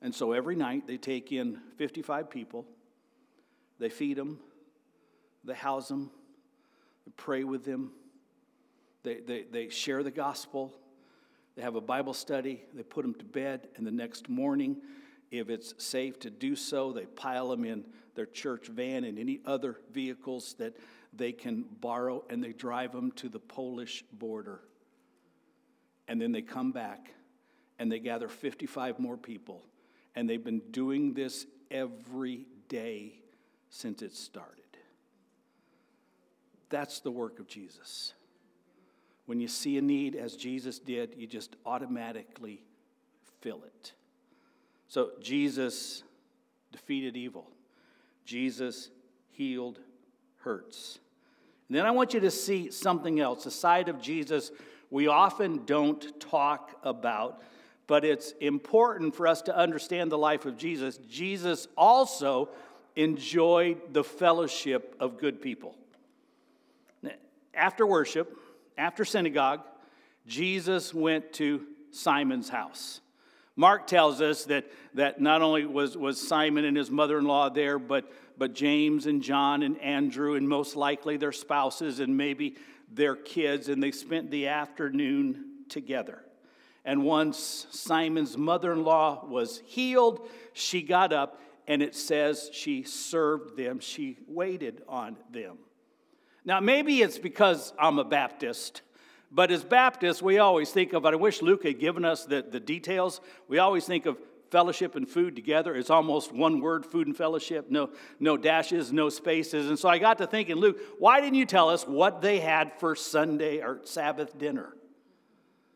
And 0.01 0.13
so 0.13 0.31
every 0.31 0.55
night 0.55 0.87
they 0.87 0.97
take 0.97 1.31
in 1.31 1.59
55 1.77 2.29
people, 2.29 2.65
they 3.79 3.89
feed 3.89 4.17
them, 4.17 4.39
they 5.43 5.53
house 5.53 5.87
them, 5.87 6.11
they 7.05 7.11
pray 7.17 7.43
with 7.43 7.65
them, 7.65 7.91
they, 9.03 9.19
they, 9.19 9.43
they 9.43 9.69
share 9.69 10.03
the 10.03 10.11
gospel, 10.11 10.73
they 11.55 11.61
have 11.63 11.75
a 11.75 11.81
Bible 11.81 12.13
study, 12.13 12.63
they 12.73 12.83
put 12.83 13.01
them 13.01 13.15
to 13.15 13.25
bed, 13.25 13.67
and 13.75 13.85
the 13.85 13.91
next 13.91 14.29
morning, 14.29 14.77
if 15.31 15.49
it's 15.49 15.73
safe 15.83 16.19
to 16.19 16.29
do 16.29 16.55
so, 16.55 16.93
they 16.93 17.05
pile 17.05 17.49
them 17.49 17.65
in 17.65 17.83
their 18.17 18.25
church 18.25 18.67
van 18.67 19.05
and 19.05 19.17
any 19.17 19.39
other 19.45 19.77
vehicles 19.93 20.55
that 20.59 20.75
they 21.13 21.31
can 21.31 21.63
borrow 21.79 22.25
and 22.29 22.43
they 22.43 22.51
drive 22.51 22.91
them 22.91 23.13
to 23.13 23.29
the 23.29 23.39
Polish 23.39 24.03
border. 24.12 24.59
And 26.09 26.19
then 26.19 26.33
they 26.33 26.41
come 26.41 26.74
back 26.74 27.13
and 27.79 27.89
they 27.89 28.00
gather 28.00 28.27
55 28.27 29.00
more 29.00 29.15
people 29.15 29.63
And 30.17 30.27
they've 30.27 30.43
been 30.43 30.63
doing 30.71 31.13
this 31.13 31.45
every 31.69 32.47
day 32.69 33.19
since 33.69 34.01
it 34.01 34.15
started. 34.15 34.63
That's 36.69 37.01
the 37.01 37.12
work 37.12 37.39
of 37.39 37.47
Jesus. 37.47 38.13
When 39.27 39.39
you 39.39 39.47
see 39.47 39.77
a 39.77 39.81
need, 39.81 40.15
as 40.15 40.36
Jesus 40.36 40.79
did, 40.79 41.13
you 41.17 41.27
just 41.27 41.55
automatically 41.67 42.63
fill 43.41 43.62
it. 43.63 43.93
So 44.88 45.12
Jesus 45.21 46.01
defeated 46.71 47.15
evil, 47.15 47.47
Jesus 48.27 48.91
healed 49.31 49.79
hurts. 50.41 51.00
And 51.67 51.75
then 51.75 51.88
I 51.88 51.91
want 51.91 52.13
you 52.13 52.19
to 52.19 52.31
see 52.31 52.69
something 52.69 53.19
else, 53.19 53.48
a 53.48 53.51
side 53.51 53.89
of 53.89 54.00
Jesus 54.00 54.51
we 54.89 55.07
often 55.07 55.65
don't 55.65 56.19
talk 56.19 56.72
about, 56.84 57.41
but 57.88 58.05
it's 58.05 58.31
important 58.39 59.15
for 59.15 59.27
us 59.27 59.41
to 59.43 59.57
understand 59.57 60.12
the 60.12 60.17
life 60.17 60.46
of 60.46 60.57
Jesus. 60.57 60.98
Jesus 61.10 61.67
also 61.77 62.50
enjoyed 62.96 63.93
the 63.93 64.03
fellowship 64.03 64.96
of 65.00 65.17
good 65.17 65.41
people. 65.41 65.75
After 67.53 67.86
worship, 67.86 68.38
after 68.77 69.03
synagogue, 69.03 69.62
Jesus 70.25 70.93
went 70.93 71.34
to 71.34 71.65
Simon's 71.91 72.50
house. 72.50 73.01
Mark 73.57 73.87
tells 73.87 74.21
us 74.21 74.45
that, 74.45 74.71
that 74.93 75.19
not 75.19 75.41
only 75.41 75.65
was, 75.65 75.97
was 75.97 76.25
Simon 76.25 76.63
and 76.63 76.77
his 76.77 76.91
mother 76.91 77.17
in 77.17 77.25
law 77.25 77.49
there, 77.49 77.79
but, 77.79 78.09
but 78.37 78.53
James 78.53 79.07
and 79.07 79.21
John 79.21 79.63
and 79.63 79.81
Andrew, 79.81 80.35
and 80.35 80.47
most 80.47 80.75
likely 80.75 81.17
their 81.17 81.31
spouses 81.31 81.99
and 81.99 82.15
maybe 82.15 82.55
their 82.93 83.15
kids, 83.15 83.67
and 83.67 83.81
they 83.81 83.91
spent 83.91 84.29
the 84.29 84.47
afternoon 84.47 85.63
together. 85.69 86.21
And 86.85 87.03
once 87.03 87.67
Simon's 87.71 88.37
mother 88.37 88.71
in 88.71 88.83
law 88.83 89.25
was 89.27 89.61
healed, 89.65 90.29
she 90.53 90.81
got 90.83 91.11
up 91.11 91.41
and 91.67 91.81
it 91.81 91.95
says 91.95 92.49
she 92.53 92.83
served 92.83 93.57
them, 93.57 93.79
she 93.79 94.17
waited 94.27 94.83
on 94.87 95.17
them. 95.31 95.57
Now, 96.45 96.61
maybe 96.61 97.01
it's 97.01 97.17
because 97.17 97.73
I'm 97.77 97.99
a 97.99 98.05
Baptist, 98.05 98.83
but 99.31 99.51
as 99.51 99.63
Baptists, 99.63 100.22
we 100.22 100.39
always 100.39 100.72
think 100.72 100.93
of, 100.93 101.05
I 101.05 101.15
wish 101.15 101.41
Luke 101.41 101.63
had 101.63 101.79
given 101.79 102.05
us 102.05 102.25
the, 102.25 102.46
the 102.50 102.60
details. 102.60 103.19
We 103.48 103.60
always 103.60 103.86
think 103.86 104.05
of 104.05 104.17
fellowship 104.50 104.96
and 104.96 105.07
food 105.07 105.36
together. 105.36 105.75
It's 105.75 105.89
almost 105.89 106.31
one 106.34 106.62
word, 106.62 106.86
food 106.86 107.07
and 107.07 107.15
fellowship, 107.15 107.69
no, 107.69 107.89
no 108.19 108.38
dashes, 108.38 108.93
no 108.93 109.10
spaces. 109.10 109.67
And 109.67 109.77
so 109.77 109.89
I 109.89 109.98
got 109.98 110.17
to 110.19 110.27
thinking, 110.27 110.55
Luke, 110.55 110.79
why 111.00 111.19
didn't 111.19 111.36
you 111.36 111.46
tell 111.46 111.69
us 111.69 111.86
what 111.86 112.22
they 112.22 112.39
had 112.39 112.72
for 112.79 112.96
Sunday 112.96 113.62
or 113.62 113.81
Sabbath 113.84 114.38
dinner? 114.38 114.74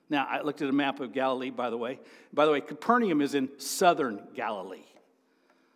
Now, 0.09 0.27
I 0.29 0.41
looked 0.41 0.61
at 0.61 0.69
a 0.69 0.73
map 0.73 0.99
of 0.99 1.13
Galilee, 1.13 1.51
by 1.51 1.69
the 1.69 1.77
way. 1.77 1.99
By 2.33 2.45
the 2.45 2.51
way, 2.51 2.61
Capernaum 2.61 3.21
is 3.21 3.33
in 3.33 3.49
southern 3.57 4.21
Galilee. 4.35 4.83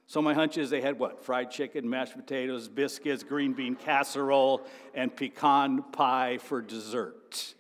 So 0.08 0.22
my 0.22 0.34
hunch 0.34 0.58
is 0.58 0.70
they 0.70 0.82
had 0.82 1.00
what? 1.00 1.24
Fried 1.24 1.52
chicken, 1.52 1.90
mashed 1.90 2.16
potatoes, 2.16 2.68
biscuits, 2.68 3.24
green 3.24 3.54
bean 3.54 3.76
casserole, 3.76 4.62
and 4.94 5.14
pecan 5.16 5.84
pie 5.92 6.38
for 6.38 6.62
dessert. 6.62 7.56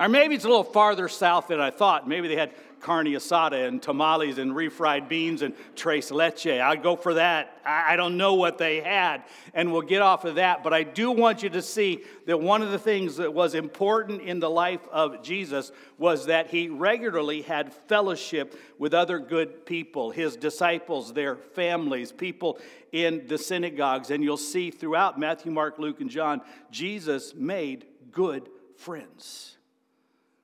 Or 0.00 0.08
maybe 0.08 0.34
it's 0.34 0.46
a 0.46 0.48
little 0.48 0.64
farther 0.64 1.08
south 1.08 1.48
than 1.48 1.60
I 1.60 1.70
thought. 1.70 2.08
Maybe 2.08 2.26
they 2.26 2.36
had 2.36 2.54
carne 2.80 3.04
asada 3.04 3.68
and 3.68 3.82
tamales 3.82 4.38
and 4.38 4.52
refried 4.52 5.10
beans 5.10 5.42
and 5.42 5.54
tres 5.76 6.10
leche. 6.10 6.46
I'd 6.46 6.82
go 6.82 6.96
for 6.96 7.12
that. 7.14 7.60
I 7.66 7.96
don't 7.96 8.16
know 8.16 8.32
what 8.32 8.56
they 8.56 8.80
had, 8.80 9.24
and 9.52 9.70
we'll 9.70 9.82
get 9.82 10.00
off 10.00 10.24
of 10.24 10.36
that. 10.36 10.64
But 10.64 10.72
I 10.72 10.84
do 10.84 11.10
want 11.10 11.42
you 11.42 11.50
to 11.50 11.60
see 11.60 12.02
that 12.24 12.40
one 12.40 12.62
of 12.62 12.70
the 12.70 12.78
things 12.78 13.16
that 13.16 13.34
was 13.34 13.54
important 13.54 14.22
in 14.22 14.40
the 14.40 14.48
life 14.48 14.80
of 14.90 15.22
Jesus 15.22 15.70
was 15.98 16.24
that 16.26 16.48
he 16.48 16.70
regularly 16.70 17.42
had 17.42 17.70
fellowship 17.70 18.58
with 18.78 18.94
other 18.94 19.18
good 19.18 19.66
people, 19.66 20.12
his 20.12 20.34
disciples, 20.34 21.12
their 21.12 21.36
families, 21.36 22.10
people 22.10 22.58
in 22.90 23.26
the 23.26 23.36
synagogues. 23.36 24.10
And 24.10 24.24
you'll 24.24 24.38
see 24.38 24.70
throughout 24.70 25.20
Matthew, 25.20 25.52
Mark, 25.52 25.78
Luke, 25.78 26.00
and 26.00 26.08
John, 26.08 26.40
Jesus 26.70 27.34
made 27.34 27.84
good 28.10 28.48
friends 28.78 29.58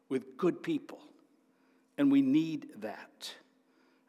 with 0.09 0.37
good 0.37 0.63
people. 0.63 1.01
And 1.99 2.11
we 2.11 2.23
need 2.23 2.69
that. 2.81 3.33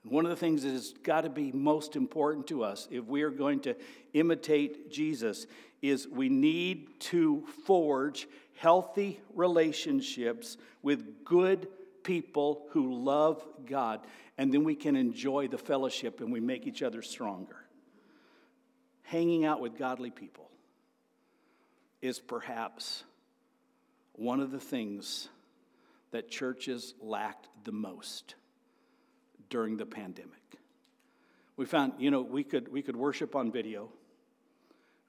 And 0.04 0.12
one 0.12 0.26
of 0.26 0.30
the 0.30 0.38
things 0.38 0.64
that 0.64 0.72
has 0.72 0.94
got 1.04 1.22
to 1.22 1.30
be 1.30 1.52
most 1.52 1.96
important 1.96 2.48
to 2.48 2.64
us 2.64 2.88
if 2.92 3.06
we 3.06 3.24
are 3.24 3.30
going 3.30 3.62
to 3.62 3.76
imitate 4.14 4.92
Jesus 4.92 5.48
is 5.82 6.08
we 6.08 6.30
need 6.30 7.00
to 7.00 7.44
forge 7.66 8.28
healthy 8.56 9.20
relationships 9.36 10.58
with 10.82 11.24
good 11.24 11.68
people 12.04 12.66
who 12.72 12.94
love 13.04 13.44
God. 13.66 14.02
And 14.38 14.54
then 14.54 14.64
we 14.64 14.76
can 14.76 14.96
enjoy 14.96 15.48
the 15.48 15.58
fellowship 15.58 16.22
and 16.22 16.32
we 16.32 16.40
make 16.40 16.66
each 16.66 16.82
other 16.82 17.02
stronger. 17.02 17.58
Hanging 19.04 19.46
out 19.46 19.62
with 19.62 19.78
godly 19.78 20.10
people 20.10 20.50
is 22.02 22.20
perhaps 22.20 23.04
one 24.14 24.40
of 24.40 24.52
the 24.52 24.60
things 24.60 25.30
that 26.12 26.30
churches 26.30 26.94
lacked 27.02 27.48
the 27.64 27.72
most 27.72 28.36
during 29.50 29.78
the 29.78 29.86
pandemic. 29.86 30.34
We 31.56 31.66
found, 31.66 31.94
you 31.98 32.12
know, 32.12 32.22
we 32.22 32.44
could, 32.44 32.72
we 32.72 32.82
could 32.82 32.96
worship 32.96 33.36
on 33.36 33.52
video, 33.52 33.90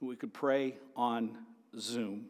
we 0.00 0.16
could 0.16 0.32
pray 0.32 0.76
on 0.96 1.36
Zoom, 1.78 2.26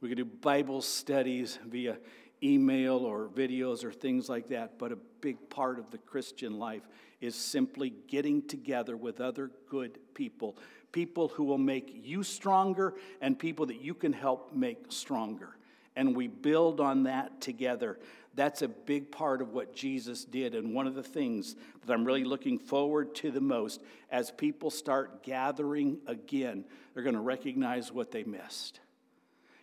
we 0.00 0.08
could 0.08 0.18
do 0.18 0.24
Bible 0.24 0.82
studies 0.82 1.58
via 1.66 1.96
email 2.42 2.96
or 2.96 3.28
videos 3.28 3.84
or 3.84 3.92
things 3.92 4.28
like 4.28 4.48
that, 4.48 4.78
but 4.78 4.92
a 4.92 4.98
big 5.20 5.48
part 5.48 5.78
of 5.78 5.90
the 5.90 5.98
Christian 5.98 6.58
life 6.58 6.82
is 7.20 7.34
simply 7.36 7.94
getting 8.08 8.42
together 8.42 8.96
with 8.96 9.20
other 9.20 9.50
good 9.68 9.98
people, 10.12 10.58
people 10.90 11.28
who 11.28 11.44
will 11.44 11.56
make 11.56 12.00
you 12.04 12.22
stronger 12.22 12.94
and 13.20 13.38
people 13.38 13.66
that 13.66 13.80
you 13.80 13.94
can 13.94 14.12
help 14.12 14.52
make 14.54 14.86
stronger 14.88 15.56
and 15.96 16.16
we 16.16 16.26
build 16.26 16.80
on 16.80 17.04
that 17.04 17.40
together. 17.40 17.98
That's 18.34 18.62
a 18.62 18.68
big 18.68 19.12
part 19.12 19.42
of 19.42 19.52
what 19.52 19.74
Jesus 19.74 20.24
did. 20.24 20.54
And 20.54 20.74
one 20.74 20.86
of 20.86 20.94
the 20.94 21.02
things 21.02 21.54
that 21.84 21.92
I'm 21.92 22.04
really 22.04 22.24
looking 22.24 22.58
forward 22.58 23.14
to 23.16 23.30
the 23.30 23.40
most 23.40 23.82
as 24.10 24.30
people 24.30 24.70
start 24.70 25.22
gathering 25.22 25.98
again, 26.06 26.64
they're 26.94 27.02
going 27.02 27.14
to 27.14 27.20
recognize 27.20 27.92
what 27.92 28.10
they 28.10 28.24
missed. 28.24 28.80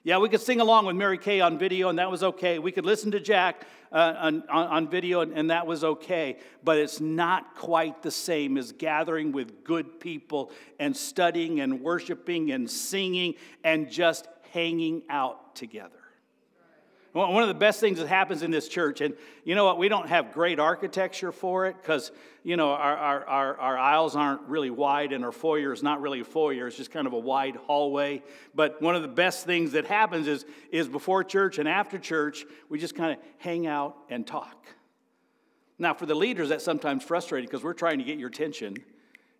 Yeah, 0.03 0.19
we 0.19 0.29
could 0.29 0.39
sing 0.39 0.61
along 0.61 0.85
with 0.85 0.95
Mary 0.95 1.17
Kay 1.17 1.41
on 1.41 1.57
video, 1.57 1.89
and 1.89 1.99
that 1.99 2.09
was 2.09 2.23
okay. 2.23 2.57
We 2.57 2.71
could 2.71 2.85
listen 2.85 3.11
to 3.11 3.19
Jack 3.19 3.65
uh, 3.91 4.13
on, 4.17 4.43
on 4.49 4.87
video, 4.87 5.21
and, 5.21 5.33
and 5.33 5.49
that 5.51 5.67
was 5.67 5.83
okay. 5.83 6.37
But 6.63 6.77
it's 6.77 7.01
not 7.01 7.55
quite 7.55 8.01
the 8.01 8.11
same 8.11 8.57
as 8.57 8.71
gathering 8.71 9.33
with 9.33 9.65
good 9.65 9.99
people 9.99 10.51
and 10.79 10.95
studying 10.95 11.59
and 11.59 11.81
worshiping 11.81 12.51
and 12.51 12.69
singing 12.69 13.35
and 13.63 13.91
just 13.91 14.27
hanging 14.53 15.03
out 15.09 15.55
together. 15.55 15.98
One 17.11 17.41
of 17.41 17.47
the 17.47 17.55
best 17.55 17.79
things 17.79 17.97
that 17.97 18.07
happens 18.07 18.43
in 18.43 18.51
this 18.51 18.67
church, 18.67 19.01
and 19.01 19.15
you 19.43 19.55
know 19.55 19.65
what, 19.65 19.79
we 19.79 19.89
don't 19.89 20.07
have 20.07 20.31
great 20.31 20.59
architecture 20.59 21.31
for 21.31 21.65
it 21.65 21.75
because, 21.81 22.11
you 22.43 22.55
know, 22.55 22.69
our, 22.69 22.95
our, 22.95 23.25
our, 23.25 23.57
our, 23.57 23.77
aisles 23.79 24.15
aren't 24.15 24.41
really 24.41 24.69
wide 24.69 25.11
and 25.11 25.25
our 25.25 25.31
foyer 25.31 25.73
is 25.73 25.81
not 25.81 26.01
really 26.01 26.19
a 26.19 26.23
foyer, 26.23 26.67
it's 26.67 26.77
just 26.77 26.91
kind 26.91 27.07
of 27.07 27.13
a 27.13 27.19
wide 27.19 27.55
hallway. 27.55 28.21
But 28.53 28.79
one 28.79 28.95
of 28.95 29.01
the 29.01 29.07
best 29.07 29.47
things 29.47 29.71
that 29.71 29.85
happens 29.85 30.27
is, 30.27 30.45
is 30.71 30.87
before 30.87 31.23
church 31.23 31.57
and 31.57 31.67
after 31.67 31.97
church, 31.97 32.45
we 32.69 32.77
just 32.77 32.95
kind 32.95 33.13
of 33.13 33.17
hang 33.39 33.65
out 33.65 33.97
and 34.11 34.25
talk. 34.25 34.67
Now, 35.79 35.95
for 35.95 36.05
the 36.05 36.15
leaders, 36.15 36.49
that's 36.49 36.63
sometimes 36.63 37.03
frustrating 37.03 37.47
because 37.47 37.63
we're 37.63 37.73
trying 37.73 37.97
to 37.97 38.03
get 38.03 38.19
your 38.19 38.29
attention 38.29 38.77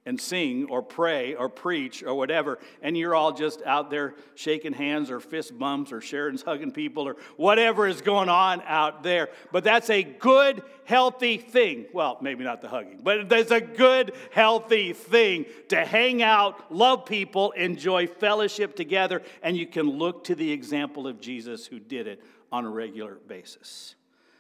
and 0.06 0.20
sing 0.20 0.66
or 0.70 0.82
pray 0.82 1.36
or 1.36 1.50
preach 1.50 2.04
or 2.04 2.16
whatever, 2.16 2.58
and 2.82 2.98
you're 2.98 3.14
all 3.14 3.32
just 3.32 3.62
out 3.64 3.90
there 3.90 4.16
shaking 4.36 4.74
hands 4.74 5.12
or 5.12 5.20
fist 5.20 5.58
bumps 5.58 5.92
or 5.92 6.02
Sharon's 6.02 6.42
hugging 6.44 6.72
people 6.72 7.08
or 7.08 7.16
whatever 7.38 7.88
is 7.88 8.02
going 8.02 8.30
on 8.30 8.62
out 8.66 9.04
there. 9.04 9.30
But 9.52 9.64
that's 9.64 9.90
a 9.90 10.04
good, 10.04 10.64
healthy 10.86 11.38
thing. 11.38 11.86
Well, 11.94 12.18
maybe 12.22 12.44
not 12.44 12.62
the 12.62 12.70
hugging, 12.70 13.02
but 13.04 13.30
there's 13.30 13.52
a 13.52 13.62
good, 13.62 14.14
healthy 14.32 14.94
thing 14.94 15.46
to 15.70 15.86
hang 15.86 16.24
out, 16.24 16.74
love 16.74 17.06
people, 17.06 17.52
enjoy 17.52 18.08
fellowship 18.08 18.76
together, 18.76 19.22
and 19.44 19.56
you 19.56 19.68
can 19.68 19.90
look 19.90 20.24
to 20.26 20.36
the 20.36 20.52
example 20.52 21.08
of 21.08 21.20
Jesus 21.22 21.66
who 21.66 21.80
did 21.80 22.08
it 22.08 22.24
on 22.52 22.66
a 22.66 22.70
regular 22.70 23.16
basis. 23.28 23.96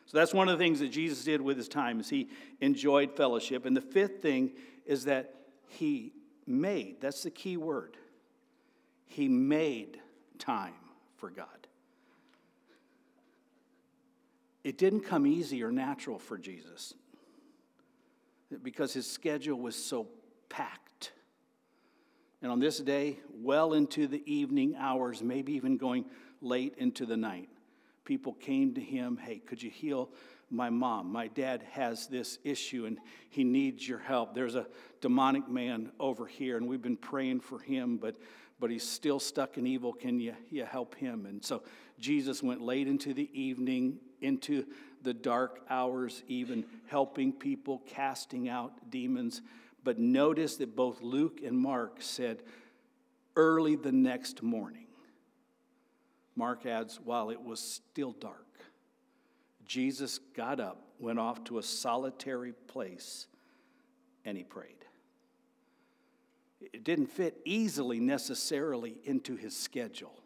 So 0.05 0.17
that's 0.17 0.33
one 0.33 0.49
of 0.49 0.57
the 0.57 0.63
things 0.63 0.79
that 0.79 0.89
Jesus 0.89 1.23
did 1.23 1.39
with 1.39 1.57
his 1.57 1.67
time 1.67 1.99
is 1.99 2.09
he 2.09 2.29
enjoyed 2.61 3.15
fellowship. 3.15 3.67
And 3.67 3.77
the 3.77 3.81
fifth 3.81 4.23
thing 4.23 4.53
is 4.87 5.05
that 5.05 5.35
he 5.69 6.13
made, 6.45 6.99
that's 6.99 7.23
the 7.23 7.31
key 7.31 7.57
word. 7.57 7.95
He 9.05 9.27
made 9.27 9.99
time 10.37 10.73
for 11.17 11.29
God. 11.29 11.47
It 14.63 14.77
didn't 14.77 15.01
come 15.01 15.25
easy 15.25 15.63
or 15.63 15.71
natural 15.71 16.19
for 16.19 16.37
Jesus 16.37 16.93
because 18.61 18.93
his 18.93 19.09
schedule 19.09 19.57
was 19.57 19.75
so 19.75 20.07
packed. 20.49 21.11
And 22.41 22.51
on 22.51 22.59
this 22.59 22.79
day, 22.79 23.19
well 23.33 23.73
into 23.73 24.07
the 24.07 24.23
evening 24.31 24.75
hours, 24.77 25.21
maybe 25.21 25.53
even 25.53 25.77
going 25.77 26.05
late 26.41 26.75
into 26.77 27.05
the 27.05 27.17
night, 27.17 27.49
people 28.05 28.33
came 28.33 28.73
to 28.73 28.81
him, 28.81 29.17
Hey, 29.17 29.37
could 29.37 29.61
you 29.61 29.69
heal 29.69 30.09
my 30.49 30.69
mom? 30.69 31.11
My 31.11 31.27
dad 31.27 31.63
has 31.71 32.07
this 32.07 32.39
issue 32.43 32.85
and 32.85 32.99
he 33.29 33.43
needs 33.43 33.87
your 33.87 33.99
help. 33.99 34.33
There's 34.33 34.55
a 34.55 34.67
demonic 35.01 35.47
man 35.47 35.91
over 35.99 36.25
here, 36.25 36.57
and 36.57 36.67
we've 36.67 36.81
been 36.81 36.97
praying 36.97 37.41
for 37.41 37.59
him, 37.59 37.97
but, 37.97 38.15
but 38.59 38.69
he's 38.69 38.87
still 38.87 39.19
stuck 39.19 39.57
in 39.57 39.67
evil. 39.67 39.93
Can 39.93 40.19
you, 40.19 40.35
you 40.49 40.65
help 40.65 40.95
him? 40.95 41.25
And 41.25 41.43
so 41.43 41.63
Jesus 41.99 42.41
went 42.43 42.61
late 42.61 42.87
into 42.87 43.13
the 43.13 43.29
evening, 43.33 43.99
into 44.21 44.65
the 45.03 45.13
dark 45.13 45.61
hours, 45.69 46.23
even 46.27 46.65
helping 46.87 47.31
people, 47.31 47.81
casting 47.87 48.49
out 48.49 48.89
demons. 48.89 49.41
But 49.83 49.99
notice 49.99 50.57
that 50.57 50.75
both 50.75 51.01
Luke 51.01 51.39
and 51.45 51.57
Mark 51.57 51.97
said 52.01 52.43
early 53.35 53.75
the 53.75 53.91
next 53.91 54.43
morning. 54.43 54.87
Mark 56.35 56.65
adds, 56.65 56.99
while 57.03 57.29
it 57.29 57.41
was 57.41 57.59
still 57.59 58.11
dark, 58.13 58.45
Jesus 59.69 60.17
got 60.35 60.59
up, 60.59 60.81
went 60.97 61.19
off 61.19 61.43
to 61.43 61.59
a 61.59 61.63
solitary 61.63 62.53
place, 62.53 63.27
and 64.25 64.35
he 64.35 64.43
prayed. 64.43 64.83
It 66.59 66.83
didn't 66.83 67.05
fit 67.05 67.37
easily 67.45 67.99
necessarily 67.99 68.97
into 69.03 69.35
his 69.35 69.55
schedule, 69.55 70.19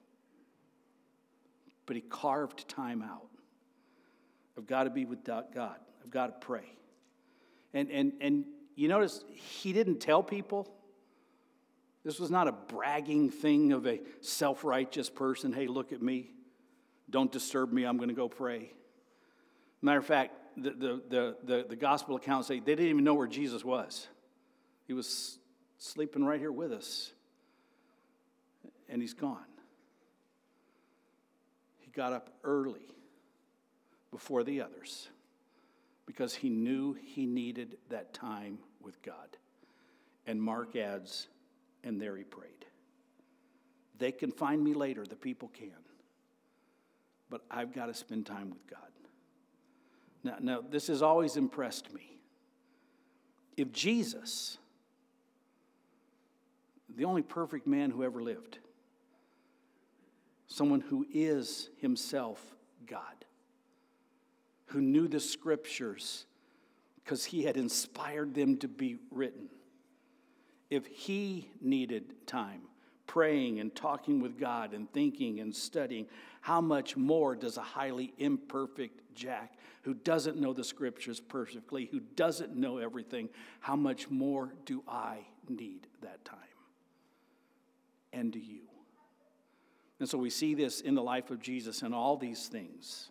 but 1.86 1.98
he 1.98 2.02
carved 2.02 2.70
time 2.70 3.02
out. 3.02 3.28
I've 4.58 4.66
got 4.66 4.86
to 4.86 4.90
be 4.90 5.04
with 5.04 5.26
God. 5.26 5.46
I've 5.54 6.10
got 6.10 6.28
to 6.28 6.46
pray. 6.48 6.78
And, 7.74 7.92
and, 7.92 8.14
and 8.22 8.46
you 8.76 8.88
notice 8.88 9.26
he 9.34 9.74
didn't 9.74 10.00
tell 10.00 10.24
people. 10.24 10.74
This 12.06 12.18
was 12.18 12.32
not 12.32 12.48
a 12.48 12.54
bragging 12.54 13.30
thing 13.30 13.74
of 13.74 13.88
a 13.88 14.00
self 14.22 14.64
righteous 14.64 15.10
person. 15.10 15.52
Hey, 15.52 15.68
look 15.68 15.92
at 15.92 16.02
me. 16.02 16.32
Don't 17.10 17.32
disturb 17.32 17.74
me. 17.74 17.84
I'm 17.84 17.98
going 17.98 18.10
to 18.10 18.16
go 18.16 18.30
pray. 18.30 18.72
Matter 19.84 20.00
of 20.00 20.06
fact, 20.06 20.34
the, 20.56 20.70
the, 21.10 21.36
the, 21.44 21.66
the, 21.68 21.76
gospel 21.76 22.16
accounts 22.16 22.48
say 22.48 22.60
they 22.60 22.74
didn't 22.74 22.88
even 22.88 23.04
know 23.04 23.16
where 23.16 23.28
Jesus 23.28 23.66
was. 23.66 24.08
He 24.88 24.94
was 24.94 25.38
sleeping 25.78 26.24
right 26.24 26.40
here 26.40 26.54
with 26.54 26.72
us, 26.72 27.12
and 28.88 29.02
he's 29.02 29.14
gone. 29.14 29.44
He 31.80 31.92
got 31.92 32.14
up 32.14 32.30
early 32.46 32.96
before 34.10 34.46
the 34.46 34.62
others 34.62 35.10
because 36.06 36.34
he 36.34 36.50
knew 36.50 36.94
he 36.94 37.26
needed 37.26 37.78
that 37.90 38.14
time 38.14 38.60
with 38.82 39.02
God. 39.02 39.36
And 40.26 40.42
Mark 40.42 40.78
adds, 40.78 41.28
and 41.84 42.00
there 42.00 42.16
he 42.16 42.24
prayed. 42.24 42.66
They 44.00 44.14
can 44.14 44.32
find 44.32 44.64
me 44.64 44.74
later, 44.74 45.06
the 45.06 45.18
people 45.18 45.50
can. 45.50 45.72
But 47.30 47.42
I've 47.52 47.74
got 47.74 47.88
to 47.88 47.94
spend 47.94 48.26
time 48.26 48.50
with 48.50 48.66
God. 48.66 48.80
Now, 50.24 50.38
now 50.40 50.62
this 50.68 50.88
has 50.88 51.02
always 51.02 51.38
impressed 51.38 51.94
me. 51.94 52.18
If 53.58 53.72
Jesus, 53.72 54.58
the 56.96 57.06
only 57.06 57.22
perfect 57.22 57.68
man 57.68 57.92
who 57.92 58.04
ever 58.04 58.22
lived, 58.22 58.60
someone 60.48 60.82
who 60.82 61.06
is 61.12 61.70
himself 61.78 62.44
God, 62.88 63.26
who 64.68 64.82
knew 64.82 65.08
the 65.08 65.20
scriptures 65.20 66.26
because 67.04 67.26
he 67.26 67.44
had 67.44 67.58
inspired 67.58 68.34
them 68.34 68.58
to 68.58 68.68
be 68.68 68.98
written. 69.12 69.50
If 70.70 70.88
he 70.88 71.50
needed 71.62 72.16
time 72.26 72.62
praying 73.08 73.60
and 73.60 73.74
talking 73.76 74.22
with 74.22 74.40
God 74.40 74.74
and 74.74 74.92
thinking 74.92 75.40
and 75.40 75.56
studying, 75.56 76.08
how 76.42 76.62
much 76.62 76.98
more 76.98 77.36
does 77.36 77.58
a 77.58 77.62
highly 77.62 78.14
imperfect 78.18 79.16
Jack 79.16 79.54
who 79.84 79.94
doesn't 79.94 80.38
know 80.38 80.54
the 80.54 80.64
scriptures 80.64 81.20
perfectly, 81.20 81.86
who 81.92 82.00
doesn't 82.16 82.56
know 82.56 82.78
everything, 82.78 83.30
how 83.60 83.76
much 83.76 84.10
more 84.10 84.54
do 84.66 84.82
I 84.88 85.20
need 85.50 85.88
that 86.02 86.24
time? 86.24 86.40
And 88.14 88.32
do 88.32 88.40
you? 88.40 88.62
And 90.00 90.08
so 90.08 90.18
we 90.18 90.30
see 90.30 90.54
this 90.54 90.82
in 90.82 90.96
the 90.96 91.04
life 91.04 91.32
of 91.32 91.40
Jesus 91.40 91.82
and 91.82 91.94
all 91.94 92.18
these 92.18 92.48
things 92.48 93.10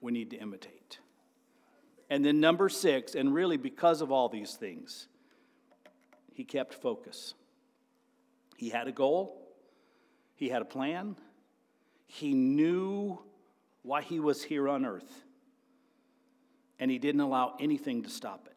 we 0.00 0.12
need 0.12 0.30
to 0.30 0.36
imitate. 0.36 0.98
And 2.10 2.24
then, 2.24 2.38
number 2.38 2.68
six, 2.68 3.14
and 3.14 3.34
really 3.34 3.56
because 3.56 4.02
of 4.02 4.12
all 4.12 4.28
these 4.28 4.54
things, 4.54 5.08
he 6.34 6.44
kept 6.44 6.74
focus. 6.74 7.34
He 8.56 8.68
had 8.68 8.88
a 8.88 8.92
goal, 8.92 9.40
he 10.34 10.48
had 10.48 10.62
a 10.62 10.66
plan, 10.66 11.16
he 12.06 12.34
knew 12.34 13.18
why 13.82 14.02
he 14.02 14.20
was 14.20 14.42
here 14.42 14.68
on 14.68 14.84
earth, 14.84 15.24
and 16.78 16.90
he 16.90 16.98
didn't 16.98 17.20
allow 17.20 17.54
anything 17.60 18.02
to 18.02 18.10
stop 18.10 18.46
it. 18.46 18.52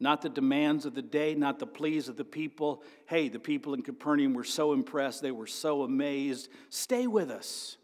Not 0.00 0.22
the 0.22 0.28
demands 0.28 0.86
of 0.86 0.94
the 0.94 1.02
day, 1.02 1.34
not 1.34 1.58
the 1.58 1.66
pleas 1.66 2.08
of 2.08 2.16
the 2.16 2.24
people. 2.24 2.84
Hey, 3.06 3.28
the 3.28 3.40
people 3.40 3.74
in 3.74 3.82
Capernaum 3.82 4.32
were 4.32 4.44
so 4.44 4.72
impressed, 4.72 5.22
they 5.22 5.32
were 5.32 5.46
so 5.46 5.82
amazed. 5.82 6.48
Stay 6.70 7.06
with 7.06 7.30
us. 7.30 7.76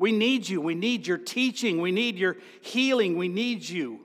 We 0.00 0.12
need 0.12 0.48
you. 0.48 0.62
We 0.62 0.74
need 0.74 1.06
your 1.06 1.18
teaching. 1.18 1.80
We 1.80 1.92
need 1.92 2.16
your 2.16 2.38
healing. 2.62 3.18
We 3.18 3.28
need 3.28 3.68
you. 3.68 4.00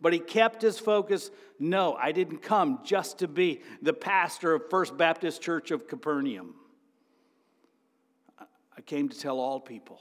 But 0.00 0.12
he 0.12 0.18
kept 0.18 0.62
his 0.62 0.78
focus. 0.78 1.30
No, 1.58 1.94
I 1.94 2.12
didn't 2.12 2.38
come 2.38 2.80
just 2.84 3.18
to 3.18 3.28
be 3.28 3.62
the 3.82 3.92
pastor 3.92 4.54
of 4.54 4.70
First 4.70 4.96
Baptist 4.96 5.42
Church 5.42 5.70
of 5.70 5.88
Capernaum. 5.88 6.54
I 8.76 8.80
came 8.82 9.08
to 9.08 9.18
tell 9.18 9.40
all 9.40 9.58
people. 9.58 10.00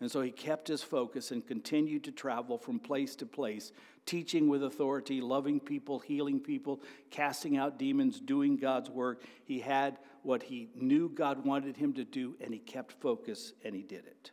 And 0.00 0.10
so 0.10 0.20
he 0.20 0.30
kept 0.30 0.68
his 0.68 0.82
focus 0.82 1.32
and 1.32 1.44
continued 1.44 2.04
to 2.04 2.12
travel 2.12 2.56
from 2.56 2.78
place 2.78 3.16
to 3.16 3.26
place, 3.26 3.72
teaching 4.06 4.48
with 4.48 4.62
authority, 4.62 5.20
loving 5.20 5.58
people, 5.58 5.98
healing 5.98 6.38
people, 6.38 6.80
casting 7.10 7.56
out 7.56 7.78
demons, 7.78 8.20
doing 8.20 8.56
God's 8.56 8.90
work. 8.90 9.22
He 9.44 9.58
had 9.58 9.98
what 10.22 10.44
he 10.44 10.68
knew 10.76 11.08
God 11.08 11.44
wanted 11.44 11.76
him 11.76 11.92
to 11.94 12.04
do, 12.04 12.36
and 12.40 12.52
he 12.52 12.60
kept 12.60 12.92
focus 13.00 13.52
and 13.64 13.74
he 13.74 13.82
did 13.82 14.06
it. 14.06 14.30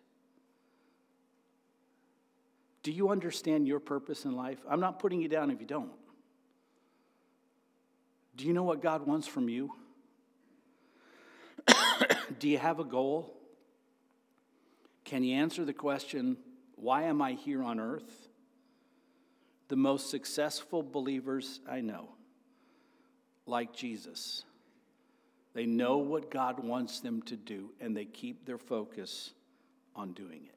Do 2.86 2.92
you 2.92 3.10
understand 3.10 3.68
your 3.68 3.80
purpose 3.80 4.26
in 4.26 4.36
life? 4.36 4.60
I'm 4.70 4.80
not 4.80 5.00
putting 5.00 5.20
you 5.20 5.28
down 5.28 5.50
if 5.50 5.60
you 5.60 5.66
don't. 5.66 5.90
Do 8.36 8.46
you 8.46 8.54
know 8.54 8.62
what 8.62 8.80
God 8.80 9.08
wants 9.08 9.26
from 9.26 9.50
you? 9.50 9.74
Do 12.40 12.48
you 12.48 12.60
have 12.60 12.80
a 12.80 12.84
goal? 12.84 13.36
Can 15.04 15.24
you 15.24 15.36
answer 15.36 15.66
the 15.66 15.74
question, 15.74 16.38
why 16.76 17.06
am 17.06 17.24
I 17.24 17.32
here 17.32 17.64
on 17.64 17.80
earth? 17.80 18.28
The 19.68 19.76
most 19.76 20.12
successful 20.12 20.84
believers 20.84 21.62
I 21.68 21.82
know, 21.82 22.10
like 23.48 23.74
Jesus, 23.74 24.44
they 25.56 25.66
know 25.66 25.98
what 25.98 26.30
God 26.30 26.60
wants 26.60 27.00
them 27.00 27.24
to 27.24 27.36
do 27.36 27.72
and 27.82 27.98
they 27.98 28.06
keep 28.06 28.46
their 28.46 28.60
focus 28.60 29.32
on 29.96 30.14
doing 30.14 30.46
it. 30.46 30.55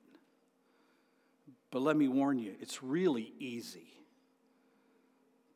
But 1.70 1.82
let 1.82 1.96
me 1.96 2.08
warn 2.08 2.38
you, 2.38 2.54
it's 2.60 2.82
really 2.82 3.32
easy 3.38 3.88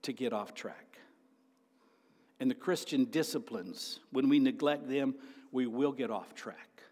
to 0.03 0.12
get 0.12 0.33
off 0.33 0.55
track. 0.55 0.98
And 2.40 2.51
the 2.51 2.55
Christian 2.55 3.05
disciplines, 3.05 4.01
when 4.11 4.29
we 4.29 4.38
neglect 4.38 4.88
them, 4.88 5.14
we 5.53 5.66
will 5.66 5.92
get 5.92 6.11
off 6.11 6.35
track. 6.35 6.83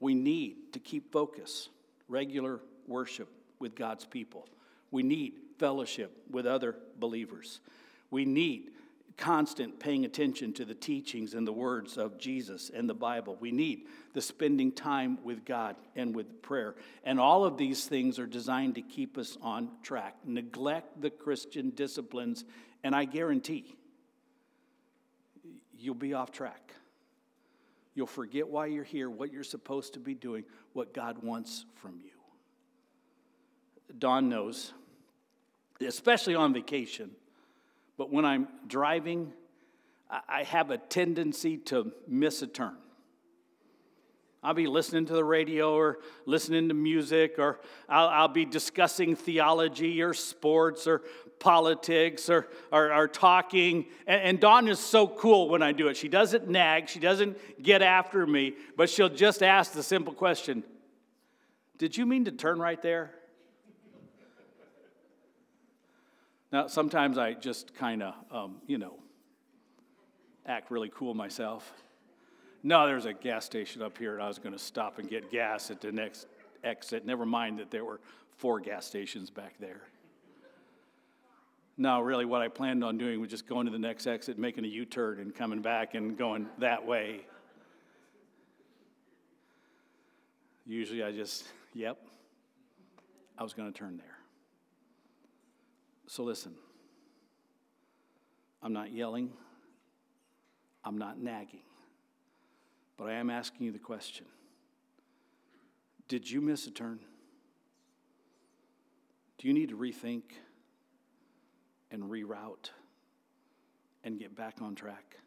We 0.00 0.14
need 0.14 0.72
to 0.72 0.78
keep 0.78 1.12
focus, 1.12 1.68
regular 2.08 2.60
worship 2.86 3.28
with 3.58 3.74
God's 3.74 4.06
people. 4.06 4.48
We 4.90 5.02
need 5.02 5.34
fellowship 5.58 6.16
with 6.30 6.46
other 6.46 6.76
believers. 6.98 7.60
We 8.10 8.24
need 8.24 8.70
constant 9.18 9.80
paying 9.80 10.04
attention 10.04 10.52
to 10.54 10.64
the 10.64 10.74
teachings 10.74 11.34
and 11.34 11.46
the 11.46 11.52
words 11.52 11.98
of 11.98 12.18
Jesus 12.18 12.70
and 12.72 12.88
the 12.88 12.94
Bible. 12.94 13.36
We 13.40 13.50
need 13.50 13.86
the 14.14 14.22
spending 14.22 14.72
time 14.72 15.18
with 15.24 15.44
God 15.44 15.76
and 15.96 16.14
with 16.14 16.40
prayer. 16.40 16.76
And 17.04 17.18
all 17.20 17.44
of 17.44 17.58
these 17.58 17.84
things 17.84 18.18
are 18.20 18.26
designed 18.26 18.76
to 18.76 18.82
keep 18.82 19.18
us 19.18 19.36
on 19.42 19.70
track. 19.82 20.16
Neglect 20.24 21.02
the 21.02 21.10
Christian 21.10 21.70
disciplines, 21.70 22.44
and 22.84 22.94
I 22.94 23.04
guarantee 23.04 23.74
you'll 25.76 25.94
be 25.94 26.14
off 26.14 26.30
track. 26.30 26.72
You'll 27.94 28.06
forget 28.06 28.48
why 28.48 28.66
you're 28.66 28.84
here, 28.84 29.10
what 29.10 29.32
you're 29.32 29.42
supposed 29.42 29.94
to 29.94 29.98
be 29.98 30.14
doing, 30.14 30.44
what 30.72 30.94
God 30.94 31.24
wants 31.24 31.64
from 31.74 31.98
you. 32.04 32.10
Dawn 33.98 34.28
knows, 34.28 34.72
especially 35.80 36.36
on 36.36 36.54
vacation 36.54 37.10
but 37.98 38.12
when 38.12 38.24
I'm 38.24 38.48
driving, 38.66 39.32
I 40.08 40.44
have 40.44 40.70
a 40.70 40.78
tendency 40.78 41.58
to 41.58 41.92
miss 42.06 42.40
a 42.40 42.46
turn. 42.46 42.76
I'll 44.42 44.54
be 44.54 44.68
listening 44.68 45.04
to 45.06 45.12
the 45.12 45.24
radio 45.24 45.74
or 45.74 45.98
listening 46.24 46.68
to 46.68 46.74
music, 46.74 47.34
or 47.38 47.60
I'll, 47.88 48.08
I'll 48.08 48.28
be 48.28 48.44
discussing 48.44 49.16
theology 49.16 50.00
or 50.00 50.14
sports 50.14 50.86
or 50.86 51.02
politics 51.40 52.30
or, 52.30 52.48
or, 52.70 52.92
or 52.94 53.08
talking. 53.08 53.86
And, 54.06 54.22
and 54.22 54.40
Dawn 54.40 54.68
is 54.68 54.78
so 54.78 55.08
cool 55.08 55.48
when 55.48 55.60
I 55.60 55.72
do 55.72 55.88
it. 55.88 55.96
She 55.96 56.08
doesn't 56.08 56.48
nag, 56.48 56.88
she 56.88 57.00
doesn't 57.00 57.36
get 57.60 57.82
after 57.82 58.24
me, 58.26 58.54
but 58.76 58.88
she'll 58.88 59.08
just 59.08 59.42
ask 59.42 59.72
the 59.72 59.82
simple 59.82 60.14
question 60.14 60.62
Did 61.76 61.96
you 61.96 62.06
mean 62.06 62.24
to 62.26 62.32
turn 62.32 62.60
right 62.60 62.80
there? 62.80 63.17
Now, 66.50 66.66
sometimes 66.66 67.18
I 67.18 67.34
just 67.34 67.74
kind 67.74 68.02
of, 68.02 68.14
um, 68.30 68.56
you 68.66 68.78
know, 68.78 68.94
act 70.46 70.70
really 70.70 70.90
cool 70.94 71.14
myself. 71.14 71.72
No, 72.62 72.86
there's 72.86 73.04
a 73.04 73.12
gas 73.12 73.44
station 73.44 73.82
up 73.82 73.98
here, 73.98 74.14
and 74.14 74.22
I 74.22 74.28
was 74.28 74.38
going 74.38 74.54
to 74.54 74.58
stop 74.58 74.98
and 74.98 75.08
get 75.08 75.30
gas 75.30 75.70
at 75.70 75.80
the 75.80 75.92
next 75.92 76.26
exit. 76.64 77.04
Never 77.04 77.26
mind 77.26 77.58
that 77.58 77.70
there 77.70 77.84
were 77.84 78.00
four 78.36 78.60
gas 78.60 78.86
stations 78.86 79.30
back 79.30 79.54
there. 79.60 79.82
No, 81.76 82.00
really, 82.00 82.24
what 82.24 82.42
I 82.42 82.48
planned 82.48 82.82
on 82.82 82.98
doing 82.98 83.20
was 83.20 83.30
just 83.30 83.46
going 83.46 83.66
to 83.66 83.72
the 83.72 83.78
next 83.78 84.06
exit, 84.06 84.38
making 84.38 84.64
a 84.64 84.68
U 84.68 84.84
turn, 84.84 85.20
and 85.20 85.32
coming 85.32 85.60
back 85.60 85.94
and 85.94 86.18
going 86.18 86.48
that 86.58 86.84
way. 86.84 87.20
Usually 90.66 91.02
I 91.04 91.12
just, 91.12 91.44
yep, 91.74 91.98
I 93.38 93.44
was 93.44 93.52
going 93.52 93.72
to 93.72 93.78
turn 93.78 93.96
there. 93.96 94.17
So 96.08 96.22
listen, 96.22 96.54
I'm 98.62 98.72
not 98.72 98.90
yelling, 98.92 99.30
I'm 100.82 100.96
not 100.96 101.18
nagging, 101.20 101.60
but 102.96 103.08
I 103.08 103.12
am 103.12 103.28
asking 103.28 103.66
you 103.66 103.72
the 103.72 103.78
question 103.78 104.24
Did 106.08 106.28
you 106.28 106.40
miss 106.40 106.66
a 106.66 106.70
turn? 106.70 106.98
Do 109.36 109.46
you 109.48 109.54
need 109.54 109.68
to 109.68 109.76
rethink 109.76 110.22
and 111.90 112.04
reroute 112.04 112.70
and 114.02 114.18
get 114.18 114.34
back 114.34 114.62
on 114.62 114.74
track? 114.74 115.18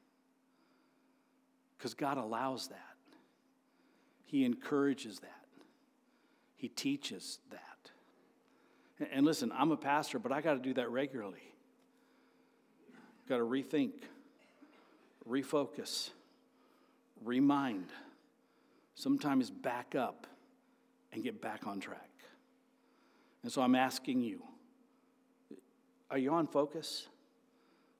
Because 1.78 1.94
God 1.94 2.18
allows 2.18 2.70
that. 2.70 2.78
He 4.26 4.46
encourages 4.46 5.20
that. 5.20 5.46
He 6.56 6.68
teaches 6.68 7.38
that. 7.52 7.71
And 9.12 9.26
listen, 9.26 9.52
I'm 9.56 9.72
a 9.72 9.78
pastor, 9.78 10.20
but 10.20 10.32
I 10.32 10.42
got 10.42 10.54
to 10.54 10.60
do 10.60 10.74
that 10.76 10.90
regularly. 10.92 11.54
Got 13.28 13.38
to 13.38 13.44
rethink, 13.44 13.92
refocus, 15.28 16.10
remind, 17.24 17.88
sometimes 18.96 19.50
back 19.50 19.96
up 19.96 20.28
and 21.14 21.24
get 21.24 21.42
back 21.42 21.66
on 21.66 21.80
track. 21.80 22.10
And 23.44 23.52
so 23.52 23.62
I'm 23.62 23.76
asking 23.76 24.22
you 24.22 24.44
are 26.10 26.18
you 26.18 26.34
on 26.34 26.46
focus? 26.46 27.08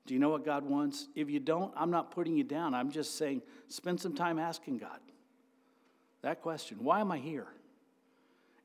Do 0.04 0.12
you 0.12 0.20
know 0.20 0.28
what 0.28 0.44
God 0.44 0.64
wants? 0.64 1.08
If 1.14 1.30
you 1.30 1.40
don't, 1.40 1.72
I'm 1.74 1.90
not 1.90 2.10
putting 2.10 2.36
you 2.36 2.44
down. 2.44 2.74
I'm 2.74 2.90
just 2.90 3.16
saying 3.16 3.40
spend 3.68 4.00
some 4.00 4.14
time 4.14 4.38
asking 4.38 4.78
God 4.78 4.98
that 6.22 6.40
question 6.40 6.78
Why 6.80 7.00
am 7.00 7.12
I 7.12 7.18
here? 7.18 7.46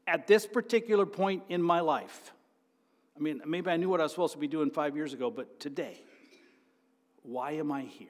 At 0.08 0.26
this 0.26 0.48
particular 0.48 1.06
point 1.06 1.44
in 1.50 1.62
my 1.62 1.82
life, 1.82 2.32
I 3.16 3.20
mean, 3.20 3.42
maybe 3.46 3.70
I 3.70 3.78
knew 3.78 3.90
what 3.90 4.00
I 4.00 4.04
was 4.04 4.12
supposed 4.12 4.34
to 4.34 4.40
be 4.40 4.48
doing 4.48 4.72
five 4.72 4.96
years 4.96 5.14
ago, 5.14 5.30
but 5.30 5.60
today, 5.60 6.02
why 7.24 7.52
am 7.52 7.72
I 7.72 7.82
here? 7.82 8.08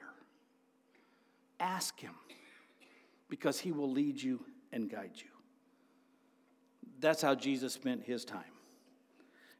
Ask 1.58 1.98
Him 1.98 2.14
because 3.28 3.58
He 3.58 3.72
will 3.72 3.90
lead 3.90 4.22
you 4.22 4.44
and 4.72 4.88
guide 4.88 5.12
you. 5.16 5.30
That's 7.00 7.20
how 7.22 7.34
Jesus 7.34 7.72
spent 7.72 8.04
His 8.04 8.24
time. 8.24 8.44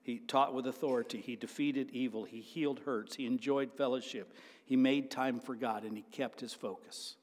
He 0.08 0.20
taught 0.20 0.54
with 0.54 0.66
authority. 0.66 1.20
He 1.20 1.36
defeated 1.36 1.90
evil. 1.90 2.24
He 2.24 2.40
healed 2.40 2.80
hurts. 2.86 3.16
He 3.16 3.26
enjoyed 3.26 3.70
fellowship. 3.76 4.32
He 4.64 4.74
made 4.74 5.10
time 5.10 5.38
for 5.38 5.54
God 5.54 5.84
and 5.84 5.94
he 5.94 6.02
kept 6.10 6.40
his 6.40 6.54
focus. 6.54 7.16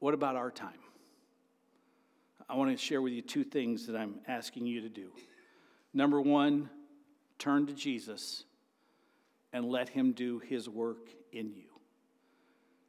What 0.00 0.12
about 0.12 0.34
our 0.34 0.50
time? 0.50 0.80
I 2.50 2.56
want 2.56 2.72
to 2.72 2.76
share 2.76 3.00
with 3.00 3.12
you 3.12 3.22
two 3.22 3.44
things 3.44 3.86
that 3.86 3.94
I'm 3.94 4.16
asking 4.26 4.66
you 4.66 4.80
to 4.80 4.88
do. 4.88 5.12
Number 5.94 6.20
one, 6.20 6.68
turn 7.38 7.66
to 7.68 7.72
Jesus 7.72 8.44
and 9.52 9.64
let 9.66 9.88
him 9.88 10.10
do 10.12 10.40
his 10.40 10.68
work 10.68 11.10
in 11.30 11.52
you. 11.52 11.68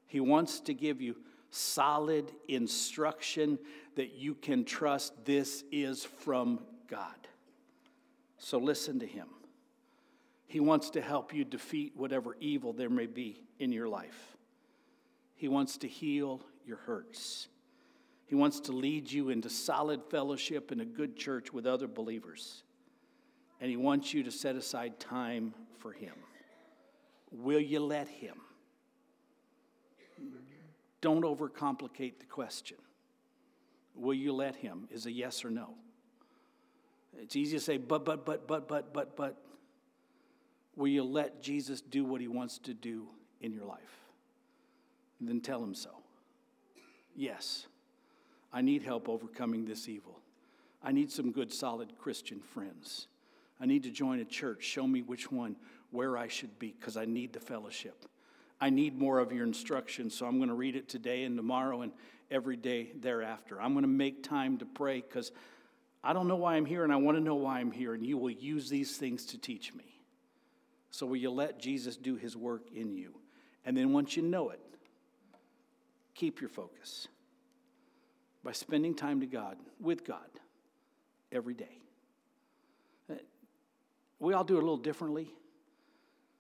He 0.07 0.19
wants 0.19 0.61
to 0.61 0.73
give 0.73 0.99
you 0.99 1.15
solid 1.51 2.31
instruction 2.47 3.59
that 3.95 4.15
you 4.15 4.33
can 4.33 4.65
trust 4.65 5.25
this 5.25 5.63
is 5.71 6.03
from 6.03 6.61
God. 6.87 7.27
So 8.39 8.57
listen 8.57 8.99
to 8.99 9.05
him. 9.05 9.27
He 10.47 10.59
wants 10.59 10.89
to 10.91 11.01
help 11.01 11.35
you 11.35 11.45
defeat 11.45 11.93
whatever 11.95 12.35
evil 12.39 12.73
there 12.73 12.89
may 12.89 13.05
be 13.05 13.43
in 13.59 13.71
your 13.71 13.87
life. 13.87 14.35
He 15.35 15.47
wants 15.47 15.77
to 15.77 15.87
heal 15.87 16.41
your 16.65 16.77
hurts. 16.77 17.47
He 18.31 18.35
wants 18.35 18.61
to 18.61 18.71
lead 18.71 19.11
you 19.11 19.27
into 19.27 19.49
solid 19.49 20.03
fellowship 20.09 20.71
in 20.71 20.79
a 20.79 20.85
good 20.85 21.17
church 21.17 21.51
with 21.51 21.67
other 21.67 21.85
believers. 21.85 22.63
And 23.59 23.69
He 23.69 23.75
wants 23.75 24.13
you 24.13 24.23
to 24.23 24.31
set 24.31 24.55
aside 24.55 25.01
time 25.01 25.53
for 25.79 25.91
Him. 25.91 26.13
Will 27.29 27.59
you 27.59 27.81
let 27.81 28.07
Him? 28.07 28.37
Don't 31.01 31.25
overcomplicate 31.25 32.19
the 32.19 32.25
question. 32.25 32.77
Will 33.95 34.13
you 34.13 34.31
let 34.31 34.55
Him? 34.55 34.87
Is 34.91 35.07
a 35.07 35.11
yes 35.11 35.43
or 35.43 35.49
no. 35.49 35.75
It's 37.19 37.35
easy 37.35 37.57
to 37.57 37.61
say, 37.61 37.75
but, 37.75 38.05
but, 38.05 38.25
but, 38.25 38.47
but, 38.47 38.65
but, 38.65 38.93
but, 38.93 39.17
but. 39.17 39.43
Will 40.77 40.87
you 40.87 41.03
let 41.03 41.41
Jesus 41.41 41.81
do 41.81 42.05
what 42.05 42.21
He 42.21 42.29
wants 42.29 42.59
to 42.59 42.73
do 42.73 43.09
in 43.41 43.51
your 43.51 43.65
life? 43.65 43.99
And 45.19 45.27
then 45.27 45.41
tell 45.41 45.61
Him 45.61 45.75
so. 45.75 45.89
Yes. 47.13 47.67
I 48.53 48.61
need 48.61 48.83
help 48.83 49.07
overcoming 49.07 49.65
this 49.65 49.87
evil. 49.87 50.19
I 50.83 50.91
need 50.91 51.11
some 51.11 51.31
good, 51.31 51.53
solid 51.53 51.97
Christian 51.97 52.39
friends. 52.39 53.07
I 53.59 53.65
need 53.65 53.83
to 53.83 53.91
join 53.91 54.19
a 54.19 54.25
church. 54.25 54.63
Show 54.63 54.87
me 54.87 55.01
which 55.01 55.31
one, 55.31 55.55
where 55.91 56.17
I 56.17 56.27
should 56.27 56.57
be, 56.59 56.75
because 56.77 56.97
I 56.97 57.05
need 57.05 57.33
the 57.33 57.39
fellowship. 57.39 58.05
I 58.59 58.69
need 58.69 58.97
more 58.97 59.19
of 59.19 59.31
your 59.31 59.45
instruction, 59.45 60.09
so 60.09 60.25
I'm 60.25 60.37
going 60.37 60.49
to 60.49 60.55
read 60.55 60.75
it 60.75 60.89
today 60.89 61.23
and 61.23 61.37
tomorrow 61.37 61.81
and 61.81 61.91
every 62.29 62.57
day 62.57 62.91
thereafter. 62.99 63.61
I'm 63.61 63.73
going 63.73 63.83
to 63.83 63.89
make 63.89 64.23
time 64.23 64.57
to 64.57 64.65
pray 64.65 65.01
because 65.01 65.31
I 66.03 66.13
don't 66.13 66.27
know 66.27 66.35
why 66.35 66.55
I'm 66.55 66.65
here 66.65 66.83
and 66.83 66.91
I 66.91 66.95
want 66.95 67.17
to 67.17 67.23
know 67.23 67.35
why 67.35 67.59
I'm 67.59 67.71
here, 67.71 67.93
and 67.93 68.05
you 68.05 68.17
will 68.17 68.31
use 68.31 68.69
these 68.69 68.97
things 68.97 69.25
to 69.27 69.37
teach 69.37 69.73
me. 69.73 69.85
So, 70.89 71.05
will 71.05 71.17
you 71.17 71.31
let 71.31 71.59
Jesus 71.59 71.95
do 71.95 72.15
his 72.15 72.35
work 72.35 72.63
in 72.73 72.93
you? 72.93 73.13
And 73.65 73.77
then, 73.77 73.93
once 73.93 74.17
you 74.17 74.23
know 74.23 74.49
it, 74.49 74.59
keep 76.15 76.41
your 76.41 76.49
focus 76.49 77.07
by 78.43 78.51
spending 78.51 78.95
time 78.95 79.19
to 79.21 79.25
God, 79.25 79.57
with 79.79 80.05
God, 80.05 80.27
every 81.31 81.53
day. 81.53 81.77
Uh, 83.09 83.15
we 84.19 84.33
all 84.33 84.43
do 84.43 84.55
it 84.55 84.59
a 84.59 84.61
little 84.61 84.77
differently. 84.77 85.33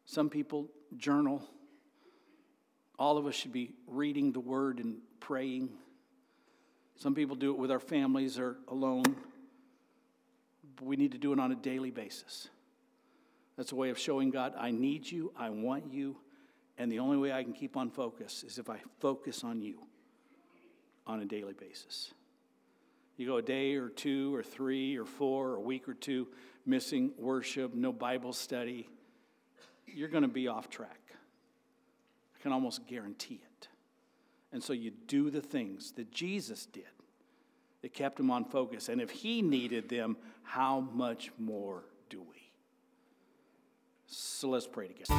Some 0.05 0.29
people 0.29 0.67
journal. 0.97 1.43
All 2.97 3.17
of 3.17 3.25
us 3.25 3.35
should 3.35 3.53
be 3.53 3.71
reading 3.87 4.31
the 4.31 4.39
word 4.39 4.79
and 4.79 4.97
praying. 5.19 5.69
Some 6.95 7.15
people 7.15 7.35
do 7.35 7.51
it 7.51 7.57
with 7.57 7.71
our 7.71 7.79
families 7.79 8.37
or 8.37 8.57
alone. 8.67 9.15
But 10.75 10.85
we 10.85 10.95
need 10.95 11.11
to 11.13 11.17
do 11.17 11.33
it 11.33 11.39
on 11.39 11.51
a 11.51 11.55
daily 11.55 11.91
basis. 11.91 12.49
That's 13.57 13.71
a 13.71 13.75
way 13.75 13.89
of 13.89 13.99
showing 13.99 14.31
God, 14.31 14.53
I 14.57 14.71
need 14.71 15.09
you, 15.09 15.33
I 15.37 15.49
want 15.49 15.91
you, 15.91 16.17
and 16.77 16.91
the 16.91 16.99
only 16.99 17.17
way 17.17 17.31
I 17.31 17.43
can 17.43 17.53
keep 17.53 17.77
on 17.77 17.89
focus 17.91 18.43
is 18.43 18.57
if 18.57 18.69
I 18.69 18.79
focus 18.99 19.43
on 19.43 19.61
you 19.61 19.79
on 21.11 21.19
a 21.19 21.25
daily 21.25 21.53
basis. 21.53 22.11
You 23.17 23.27
go 23.27 23.37
a 23.37 23.41
day 23.41 23.75
or 23.75 23.89
two 23.89 24.33
or 24.33 24.41
three 24.41 24.97
or 24.97 25.05
four 25.05 25.49
or 25.49 25.55
a 25.57 25.61
week 25.61 25.87
or 25.87 25.93
two 25.93 26.27
missing 26.65 27.11
worship, 27.17 27.73
no 27.73 27.91
Bible 27.91 28.33
study, 28.33 28.87
you're 29.85 30.07
going 30.07 30.23
to 30.23 30.29
be 30.29 30.47
off 30.47 30.69
track. 30.69 30.99
I 32.35 32.41
can 32.41 32.51
almost 32.51 32.87
guarantee 32.87 33.41
it. 33.43 33.67
And 34.53 34.63
so 34.63 34.73
you 34.73 34.91
do 35.07 35.29
the 35.29 35.41
things 35.41 35.91
that 35.93 36.11
Jesus 36.11 36.65
did 36.65 36.83
that 37.81 37.93
kept 37.93 38.19
him 38.19 38.31
on 38.31 38.45
focus. 38.45 38.89
And 38.89 39.01
if 39.01 39.09
he 39.09 39.41
needed 39.41 39.89
them, 39.89 40.17
how 40.43 40.79
much 40.79 41.31
more 41.37 41.83
do 42.09 42.21
we? 42.21 42.51
So 44.07 44.49
let's 44.49 44.67
pray 44.67 44.87
together. 44.87 45.13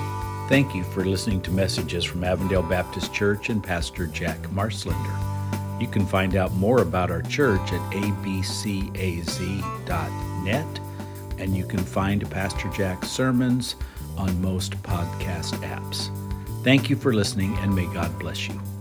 Thank 0.48 0.74
you 0.74 0.85
for 0.85 1.05
listening 1.05 1.40
to 1.42 1.50
messages 1.50 2.05
from 2.05 2.24
Avondale 2.24 2.62
Baptist 2.62 3.12
Church 3.14 3.48
and 3.48 3.62
Pastor 3.62 4.07
Jack 4.07 4.38
Marslender. 4.48 5.41
You 5.83 5.88
can 5.88 6.07
find 6.07 6.37
out 6.37 6.53
more 6.53 6.81
about 6.81 7.11
our 7.11 7.23
church 7.23 7.73
at 7.73 7.81
abcaz.net, 7.90 8.90
and 11.38 11.57
you 11.57 11.64
can 11.64 11.81
find 11.81 12.31
Pastor 12.31 12.68
Jack's 12.68 13.11
sermons 13.11 13.75
on 14.16 14.40
most 14.40 14.81
podcast 14.85 15.55
apps. 15.68 16.09
Thank 16.62 16.88
you 16.88 16.95
for 16.95 17.12
listening, 17.12 17.59
and 17.59 17.75
may 17.75 17.87
God 17.87 18.16
bless 18.21 18.47
you. 18.47 18.71